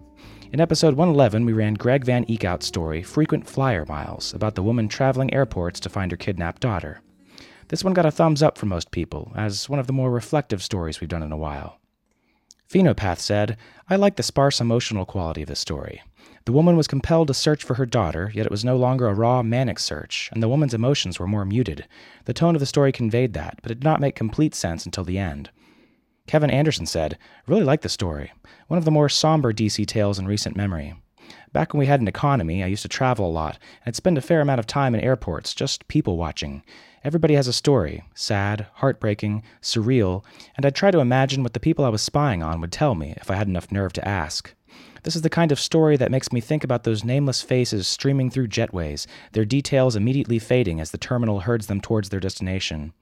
In 0.52 0.60
episode 0.60 0.94
111, 0.94 1.44
we 1.44 1.52
ran 1.52 1.74
Greg 1.74 2.04
Van 2.04 2.24
Eekout's 2.26 2.66
story, 2.66 3.02
Frequent 3.02 3.46
Flyer 3.46 3.84
Miles, 3.86 4.32
about 4.32 4.54
the 4.54 4.62
woman 4.62 4.88
traveling 4.88 5.34
airports 5.34 5.80
to 5.80 5.90
find 5.90 6.10
her 6.12 6.16
kidnapped 6.16 6.62
daughter. 6.62 7.02
This 7.68 7.84
one 7.84 7.94
got 7.94 8.06
a 8.06 8.10
thumbs 8.10 8.42
up 8.42 8.58
from 8.58 8.68
most 8.68 8.90
people, 8.90 9.32
as 9.34 9.68
one 9.68 9.78
of 9.78 9.86
the 9.86 9.92
more 9.92 10.10
reflective 10.10 10.62
stories 10.62 11.00
we've 11.00 11.08
done 11.08 11.22
in 11.22 11.32
a 11.32 11.36
while. 11.36 11.78
Phenopath 12.68 13.18
said, 13.18 13.56
I 13.88 13.96
like 13.96 14.16
the 14.16 14.22
sparse 14.22 14.60
emotional 14.60 15.04
quality 15.04 15.42
of 15.42 15.48
the 15.48 15.56
story. 15.56 16.02
The 16.46 16.52
woman 16.52 16.76
was 16.76 16.86
compelled 16.86 17.28
to 17.28 17.34
search 17.34 17.64
for 17.64 17.74
her 17.74 17.86
daughter, 17.86 18.30
yet 18.34 18.44
it 18.44 18.50
was 18.50 18.64
no 18.64 18.76
longer 18.76 19.06
a 19.06 19.14
raw, 19.14 19.42
manic 19.42 19.78
search, 19.78 20.28
and 20.32 20.42
the 20.42 20.48
woman's 20.48 20.74
emotions 20.74 21.18
were 21.18 21.26
more 21.26 21.44
muted. 21.44 21.86
The 22.26 22.34
tone 22.34 22.54
of 22.54 22.60
the 22.60 22.66
story 22.66 22.92
conveyed 22.92 23.32
that, 23.32 23.60
but 23.62 23.70
it 23.70 23.76
did 23.76 23.84
not 23.84 24.00
make 24.00 24.14
complete 24.14 24.54
sense 24.54 24.84
until 24.84 25.04
the 25.04 25.18
end. 25.18 25.50
Kevin 26.26 26.50
Anderson 26.50 26.86
said, 26.86 27.18
Really 27.46 27.64
like 27.64 27.82
the 27.82 27.88
story. 27.88 28.32
One 28.68 28.78
of 28.78 28.84
the 28.84 28.90
more 28.90 29.08
somber 29.08 29.52
DC 29.52 29.86
tales 29.86 30.18
in 30.18 30.26
recent 30.26 30.56
memory. 30.56 30.94
Back 31.52 31.72
when 31.72 31.78
we 31.78 31.86
had 31.86 32.00
an 32.00 32.08
economy, 32.08 32.62
I 32.62 32.66
used 32.66 32.82
to 32.82 32.88
travel 32.88 33.26
a 33.26 33.30
lot, 33.30 33.54
and 33.54 33.88
I'd 33.88 33.96
spend 33.96 34.18
a 34.18 34.22
fair 34.22 34.40
amount 34.40 34.58
of 34.58 34.66
time 34.66 34.94
in 34.94 35.00
airports 35.00 35.54
just 35.54 35.86
people 35.88 36.16
watching. 36.16 36.62
Everybody 37.04 37.34
has 37.34 37.46
a 37.46 37.52
story 37.52 38.02
sad, 38.14 38.66
heartbreaking, 38.76 39.42
surreal, 39.60 40.24
and 40.56 40.64
I'd 40.64 40.74
try 40.74 40.90
to 40.90 41.00
imagine 41.00 41.42
what 41.42 41.52
the 41.52 41.60
people 41.60 41.84
I 41.84 41.90
was 41.90 42.00
spying 42.00 42.42
on 42.42 42.62
would 42.62 42.72
tell 42.72 42.94
me 42.94 43.12
if 43.18 43.30
I 43.30 43.34
had 43.34 43.46
enough 43.46 43.70
nerve 43.70 43.92
to 43.92 44.08
ask. 44.08 44.54
This 45.02 45.14
is 45.14 45.20
the 45.20 45.28
kind 45.28 45.52
of 45.52 45.60
story 45.60 45.98
that 45.98 46.10
makes 46.10 46.32
me 46.32 46.40
think 46.40 46.64
about 46.64 46.84
those 46.84 47.04
nameless 47.04 47.42
faces 47.42 47.86
streaming 47.86 48.30
through 48.30 48.48
jetways, 48.48 49.06
their 49.32 49.44
details 49.44 49.96
immediately 49.96 50.38
fading 50.38 50.80
as 50.80 50.92
the 50.92 50.98
terminal 50.98 51.40
herds 51.40 51.66
them 51.66 51.78
towards 51.78 52.08
their 52.08 52.20
destination. 52.20 52.94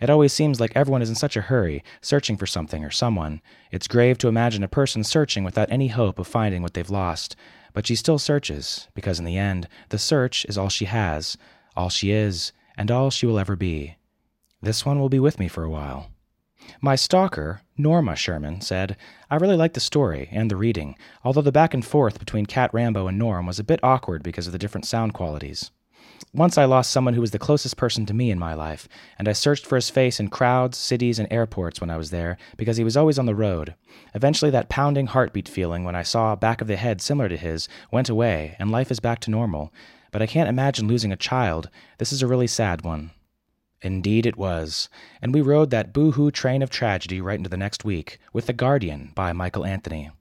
It 0.00 0.10
always 0.10 0.32
seems 0.32 0.58
like 0.58 0.72
everyone 0.74 1.00
is 1.00 1.08
in 1.08 1.14
such 1.14 1.36
a 1.36 1.42
hurry, 1.42 1.84
searching 2.00 2.36
for 2.36 2.46
something 2.46 2.84
or 2.84 2.90
someone. 2.90 3.40
It's 3.70 3.86
grave 3.86 4.18
to 4.18 4.28
imagine 4.28 4.64
a 4.64 4.68
person 4.68 5.04
searching 5.04 5.44
without 5.44 5.70
any 5.70 5.86
hope 5.86 6.18
of 6.18 6.26
finding 6.26 6.60
what 6.60 6.74
they've 6.74 6.90
lost. 6.90 7.36
But 7.72 7.86
she 7.86 7.94
still 7.94 8.18
searches, 8.18 8.88
because 8.94 9.20
in 9.20 9.24
the 9.24 9.38
end, 9.38 9.68
the 9.90 9.98
search 9.98 10.44
is 10.46 10.58
all 10.58 10.68
she 10.68 10.86
has, 10.86 11.38
all 11.76 11.88
she 11.88 12.10
is, 12.10 12.52
and 12.76 12.90
all 12.90 13.10
she 13.10 13.26
will 13.26 13.38
ever 13.38 13.56
be. 13.56 13.96
This 14.62 14.86
one 14.86 14.98
will 14.98 15.08
be 15.08 15.20
with 15.20 15.38
me 15.38 15.48
for 15.48 15.64
a 15.64 15.70
while. 15.70 16.10
My 16.80 16.96
stalker, 16.96 17.60
Norma 17.76 18.16
Sherman, 18.16 18.60
said, 18.60 18.96
I 19.30 19.36
really 19.36 19.56
liked 19.56 19.74
the 19.74 19.80
story 19.80 20.28
and 20.32 20.50
the 20.50 20.56
reading, 20.56 20.96
although 21.22 21.42
the 21.42 21.52
back 21.52 21.74
and 21.74 21.84
forth 21.84 22.18
between 22.18 22.46
Cat 22.46 22.72
Rambo 22.72 23.06
and 23.06 23.18
Norm 23.18 23.46
was 23.46 23.58
a 23.58 23.64
bit 23.64 23.80
awkward 23.82 24.22
because 24.22 24.46
of 24.46 24.52
the 24.52 24.58
different 24.58 24.86
sound 24.86 25.12
qualities. 25.12 25.70
Once 26.32 26.58
I 26.58 26.64
lost 26.64 26.90
someone 26.90 27.14
who 27.14 27.20
was 27.20 27.30
the 27.30 27.38
closest 27.38 27.76
person 27.76 28.06
to 28.06 28.14
me 28.14 28.30
in 28.30 28.38
my 28.38 28.54
life, 28.54 28.88
and 29.18 29.28
I 29.28 29.32
searched 29.32 29.66
for 29.66 29.76
his 29.76 29.90
face 29.90 30.18
in 30.18 30.28
crowds, 30.28 30.78
cities, 30.78 31.18
and 31.18 31.32
airports 31.32 31.80
when 31.80 31.90
I 31.90 31.96
was 31.96 32.10
there 32.10 32.36
because 32.56 32.76
he 32.76 32.84
was 32.84 32.96
always 32.96 33.18
on 33.18 33.26
the 33.26 33.34
road. 33.34 33.74
Eventually, 34.14 34.50
that 34.50 34.68
pounding 34.68 35.06
heartbeat 35.06 35.48
feeling 35.48 35.84
when 35.84 35.94
I 35.94 36.02
saw 36.02 36.32
a 36.32 36.36
back 36.36 36.60
of 36.60 36.66
the 36.66 36.76
head 36.76 37.00
similar 37.00 37.28
to 37.28 37.36
his 37.36 37.68
went 37.92 38.08
away, 38.08 38.56
and 38.58 38.70
life 38.70 38.90
is 38.90 39.00
back 39.00 39.20
to 39.20 39.30
normal. 39.30 39.72
But 40.14 40.22
I 40.22 40.28
can't 40.28 40.48
imagine 40.48 40.86
losing 40.86 41.10
a 41.10 41.16
child. 41.16 41.70
This 41.98 42.12
is 42.12 42.22
a 42.22 42.28
really 42.28 42.46
sad 42.46 42.84
one. 42.84 43.10
Indeed, 43.82 44.26
it 44.26 44.36
was. 44.36 44.88
And 45.20 45.34
we 45.34 45.40
rode 45.40 45.70
that 45.70 45.92
boo 45.92 46.12
hoo 46.12 46.30
train 46.30 46.62
of 46.62 46.70
tragedy 46.70 47.20
right 47.20 47.36
into 47.36 47.50
the 47.50 47.56
next 47.56 47.84
week 47.84 48.20
with 48.32 48.46
The 48.46 48.52
Guardian 48.52 49.10
by 49.16 49.32
Michael 49.32 49.66
Anthony. 49.66 50.12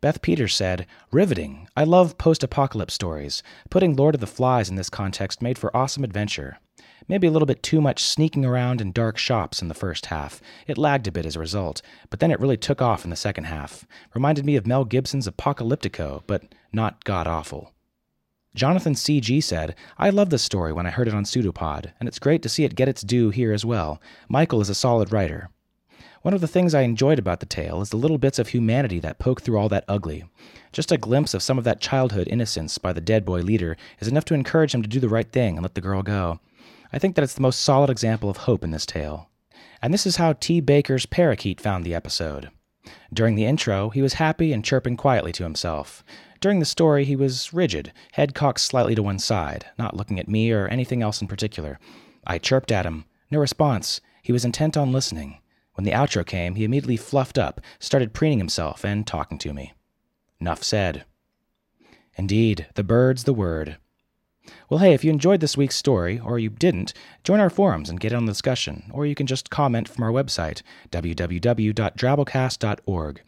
Beth 0.00 0.20
Peters 0.20 0.52
said, 0.56 0.88
Riveting. 1.12 1.68
I 1.76 1.84
love 1.84 2.18
post 2.18 2.42
apocalypse 2.42 2.94
stories. 2.94 3.44
Putting 3.70 3.94
Lord 3.94 4.16
of 4.16 4.20
the 4.20 4.26
Flies 4.26 4.68
in 4.68 4.74
this 4.74 4.90
context 4.90 5.40
made 5.40 5.58
for 5.58 5.76
awesome 5.76 6.02
adventure. 6.02 6.58
Maybe 7.06 7.28
a 7.28 7.30
little 7.30 7.46
bit 7.46 7.62
too 7.62 7.80
much 7.80 8.02
sneaking 8.02 8.44
around 8.44 8.80
in 8.80 8.90
dark 8.90 9.16
shops 9.16 9.62
in 9.62 9.68
the 9.68 9.74
first 9.74 10.06
half. 10.06 10.40
It 10.66 10.76
lagged 10.76 11.06
a 11.06 11.12
bit 11.12 11.24
as 11.24 11.36
a 11.36 11.38
result, 11.38 11.82
but 12.10 12.18
then 12.18 12.32
it 12.32 12.40
really 12.40 12.56
took 12.56 12.82
off 12.82 13.04
in 13.04 13.10
the 13.10 13.16
second 13.16 13.44
half. 13.44 13.86
Reminded 14.12 14.44
me 14.44 14.56
of 14.56 14.66
Mel 14.66 14.84
Gibson's 14.84 15.28
Apocalyptico, 15.28 16.24
but 16.26 16.52
not 16.72 17.04
god 17.04 17.28
awful. 17.28 17.70
Jonathan 18.54 18.94
C.G. 18.94 19.40
said, 19.40 19.74
I 19.98 20.10
love 20.10 20.30
this 20.30 20.42
story 20.42 20.72
when 20.72 20.86
I 20.86 20.90
heard 20.90 21.08
it 21.08 21.14
on 21.14 21.24
Pseudopod, 21.24 21.92
and 21.98 22.08
it's 22.08 22.20
great 22.20 22.40
to 22.42 22.48
see 22.48 22.64
it 22.64 22.76
get 22.76 22.88
its 22.88 23.02
due 23.02 23.30
here 23.30 23.52
as 23.52 23.64
well. 23.64 24.00
Michael 24.28 24.60
is 24.60 24.68
a 24.68 24.76
solid 24.76 25.12
writer. 25.12 25.50
One 26.22 26.34
of 26.34 26.40
the 26.40 26.48
things 26.48 26.72
I 26.72 26.82
enjoyed 26.82 27.18
about 27.18 27.40
the 27.40 27.46
tale 27.46 27.82
is 27.82 27.90
the 27.90 27.96
little 27.96 28.16
bits 28.16 28.38
of 28.38 28.48
humanity 28.48 29.00
that 29.00 29.18
poke 29.18 29.42
through 29.42 29.58
all 29.58 29.68
that 29.70 29.84
ugly. 29.88 30.24
Just 30.72 30.92
a 30.92 30.96
glimpse 30.96 31.34
of 31.34 31.42
some 31.42 31.58
of 31.58 31.64
that 31.64 31.80
childhood 31.80 32.28
innocence 32.28 32.78
by 32.78 32.92
the 32.92 33.00
dead 33.00 33.24
boy 33.24 33.40
leader 33.40 33.76
is 33.98 34.08
enough 34.08 34.24
to 34.26 34.34
encourage 34.34 34.72
him 34.72 34.82
to 34.82 34.88
do 34.88 35.00
the 35.00 35.08
right 35.08 35.30
thing 35.30 35.56
and 35.56 35.62
let 35.62 35.74
the 35.74 35.80
girl 35.80 36.02
go. 36.02 36.38
I 36.92 37.00
think 37.00 37.16
that 37.16 37.22
it's 37.22 37.34
the 37.34 37.42
most 37.42 37.60
solid 37.60 37.90
example 37.90 38.30
of 38.30 38.38
hope 38.38 38.62
in 38.62 38.70
this 38.70 38.86
tale. 38.86 39.28
And 39.82 39.92
this 39.92 40.06
is 40.06 40.16
how 40.16 40.32
T. 40.32 40.60
Baker's 40.60 41.06
parakeet 41.06 41.60
found 41.60 41.84
the 41.84 41.94
episode. 41.94 42.50
During 43.12 43.34
the 43.34 43.46
intro, 43.46 43.90
he 43.90 44.00
was 44.00 44.14
happy 44.14 44.52
and 44.52 44.64
chirping 44.64 44.96
quietly 44.96 45.32
to 45.32 45.42
himself. 45.42 46.04
During 46.44 46.58
the 46.58 46.66
story, 46.66 47.06
he 47.06 47.16
was 47.16 47.54
rigid, 47.54 47.90
head 48.12 48.34
cocked 48.34 48.60
slightly 48.60 48.94
to 48.94 49.02
one 49.02 49.18
side, 49.18 49.64
not 49.78 49.96
looking 49.96 50.20
at 50.20 50.28
me 50.28 50.52
or 50.52 50.68
anything 50.68 51.00
else 51.00 51.22
in 51.22 51.26
particular. 51.26 51.78
I 52.26 52.36
chirped 52.36 52.70
at 52.70 52.84
him. 52.84 53.06
No 53.30 53.38
response. 53.38 54.02
He 54.20 54.30
was 54.30 54.44
intent 54.44 54.76
on 54.76 54.92
listening. 54.92 55.38
When 55.72 55.86
the 55.86 55.92
outro 55.92 56.26
came, 56.26 56.56
he 56.56 56.64
immediately 56.64 56.98
fluffed 56.98 57.38
up, 57.38 57.62
started 57.78 58.12
preening 58.12 58.36
himself, 58.36 58.84
and 58.84 59.06
talking 59.06 59.38
to 59.38 59.54
me. 59.54 59.72
Nuff 60.38 60.62
said. 60.62 61.06
Indeed, 62.14 62.66
the 62.74 62.84
bird's 62.84 63.24
the 63.24 63.32
word. 63.32 63.78
Well, 64.68 64.80
hey, 64.80 64.92
if 64.92 65.02
you 65.02 65.10
enjoyed 65.10 65.40
this 65.40 65.56
week's 65.56 65.76
story, 65.76 66.20
or 66.22 66.38
you 66.38 66.50
didn't, 66.50 66.92
join 67.22 67.40
our 67.40 67.48
forums 67.48 67.88
and 67.88 67.98
get 67.98 68.12
in 68.12 68.18
on 68.18 68.26
the 68.26 68.32
discussion, 68.32 68.90
or 68.92 69.06
you 69.06 69.14
can 69.14 69.26
just 69.26 69.48
comment 69.48 69.88
from 69.88 70.04
our 70.04 70.12
website, 70.12 70.60
www.drabblecast.org. 70.90 73.22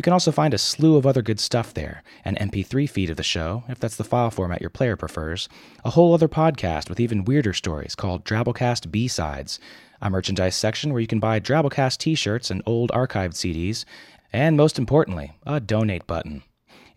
You 0.00 0.02
can 0.02 0.14
also 0.14 0.32
find 0.32 0.54
a 0.54 0.58
slew 0.58 0.96
of 0.96 1.04
other 1.04 1.20
good 1.20 1.38
stuff 1.38 1.74
there 1.74 2.02
an 2.24 2.34
MP3 2.36 2.88
feed 2.88 3.10
of 3.10 3.18
the 3.18 3.22
show, 3.22 3.64
if 3.68 3.78
that's 3.78 3.96
the 3.96 4.02
file 4.02 4.30
format 4.30 4.62
your 4.62 4.70
player 4.70 4.96
prefers, 4.96 5.46
a 5.84 5.90
whole 5.90 6.14
other 6.14 6.26
podcast 6.26 6.88
with 6.88 6.98
even 6.98 7.26
weirder 7.26 7.52
stories 7.52 7.94
called 7.94 8.24
Drabblecast 8.24 8.90
B 8.90 9.08
Sides, 9.08 9.60
a 10.00 10.08
merchandise 10.08 10.56
section 10.56 10.94
where 10.94 11.02
you 11.02 11.06
can 11.06 11.20
buy 11.20 11.38
Drabblecast 11.38 11.98
t 11.98 12.14
shirts 12.14 12.50
and 12.50 12.62
old 12.64 12.90
archived 12.92 13.34
CDs, 13.34 13.84
and 14.32 14.56
most 14.56 14.78
importantly, 14.78 15.32
a 15.44 15.60
donate 15.60 16.06
button. 16.06 16.44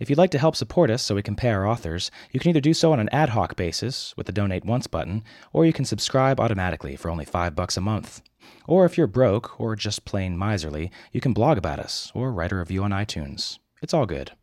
If 0.03 0.09
you'd 0.09 0.19
like 0.19 0.31
to 0.31 0.37
help 0.37 0.57
support 0.57 0.89
us 0.89 1.01
so 1.01 1.15
we 1.15 1.23
can 1.23 1.37
pay 1.37 1.49
our 1.49 1.65
authors, 1.65 2.11
you 2.33 2.37
can 2.37 2.49
either 2.49 2.59
do 2.59 2.73
so 2.73 2.91
on 2.91 2.99
an 2.99 3.07
ad 3.13 3.29
hoc 3.29 3.55
basis 3.55 4.13
with 4.17 4.25
the 4.25 4.33
donate 4.33 4.65
once 4.65 4.85
button, 4.85 5.23
or 5.53 5.65
you 5.65 5.71
can 5.71 5.85
subscribe 5.85 6.41
automatically 6.41 6.97
for 6.97 7.09
only 7.09 7.23
5 7.23 7.55
bucks 7.55 7.77
a 7.77 7.81
month. 7.81 8.21
Or 8.67 8.83
if 8.83 8.97
you're 8.97 9.07
broke 9.07 9.57
or 9.61 9.77
just 9.77 10.03
plain 10.03 10.37
miserly, 10.37 10.91
you 11.13 11.21
can 11.21 11.31
blog 11.31 11.57
about 11.57 11.79
us 11.79 12.11
or 12.13 12.33
write 12.33 12.51
a 12.51 12.57
review 12.57 12.83
on 12.83 12.91
iTunes. 12.91 13.59
It's 13.81 13.93
all 13.93 14.05
good. 14.05 14.33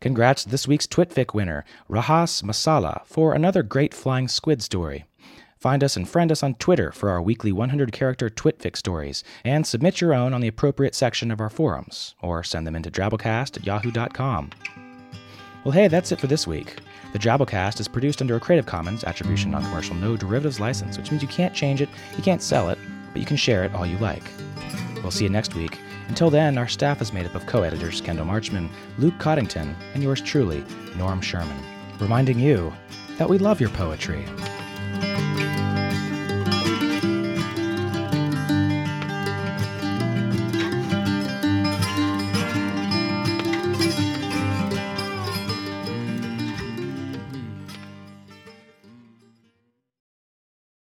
Congrats 0.00 0.42
to 0.42 0.48
this 0.48 0.66
week's 0.66 0.88
Twitfic 0.88 1.34
winner, 1.34 1.64
Rahas 1.88 2.42
Masala, 2.42 3.06
for 3.06 3.32
another 3.32 3.62
great 3.62 3.94
flying 3.94 4.26
squid 4.26 4.60
story. 4.60 5.04
Find 5.56 5.84
us 5.84 5.94
and 5.94 6.08
friend 6.08 6.32
us 6.32 6.42
on 6.42 6.54
Twitter 6.54 6.90
for 6.90 7.10
our 7.10 7.20
weekly 7.20 7.52
100 7.52 7.92
character 7.92 8.30
Twitfic 8.30 8.76
stories, 8.76 9.22
and 9.44 9.64
submit 9.66 10.00
your 10.00 10.14
own 10.14 10.32
on 10.32 10.40
the 10.40 10.48
appropriate 10.48 10.94
section 10.94 11.30
of 11.30 11.38
our 11.38 11.50
forums, 11.50 12.16
or 12.22 12.42
send 12.42 12.66
them 12.66 12.74
into 12.74 12.90
drabblecast 12.90 13.58
at 13.58 13.66
yahoo.com. 13.66 14.50
Well, 15.62 15.72
hey, 15.72 15.88
that's 15.88 16.10
it 16.10 16.18
for 16.18 16.26
this 16.26 16.46
week. 16.46 16.78
The 17.12 17.18
Drabblecast 17.18 17.80
is 17.80 17.88
produced 17.88 18.22
under 18.22 18.34
a 18.34 18.40
Creative 18.40 18.64
Commons 18.64 19.04
Attribution 19.04 19.50
Non 19.50 19.62
Commercial 19.62 19.94
No 19.94 20.16
Derivatives 20.16 20.58
license, 20.58 20.96
which 20.96 21.10
means 21.10 21.22
you 21.22 21.28
can't 21.28 21.54
change 21.54 21.82
it, 21.82 21.90
you 22.16 22.22
can't 22.22 22.40
sell 22.40 22.70
it, 22.70 22.78
but 23.12 23.20
you 23.20 23.26
can 23.26 23.36
share 23.36 23.62
it 23.64 23.74
all 23.74 23.84
you 23.84 23.98
like. 23.98 24.22
We'll 25.02 25.10
see 25.10 25.24
you 25.24 25.30
next 25.30 25.54
week. 25.54 25.78
Until 26.08 26.30
then, 26.30 26.56
our 26.56 26.66
staff 26.66 27.02
is 27.02 27.12
made 27.12 27.26
up 27.26 27.34
of 27.34 27.44
co 27.44 27.62
editors 27.62 28.00
Kendall 28.00 28.24
Marchman, 28.24 28.70
Luke 28.96 29.18
Coddington, 29.18 29.76
and 29.92 30.02
yours 30.02 30.22
truly, 30.22 30.64
Norm 30.96 31.20
Sherman, 31.20 31.62
reminding 31.98 32.38
you 32.38 32.72
that 33.18 33.28
we 33.28 33.36
love 33.36 33.60
your 33.60 33.70
poetry. 33.70 34.24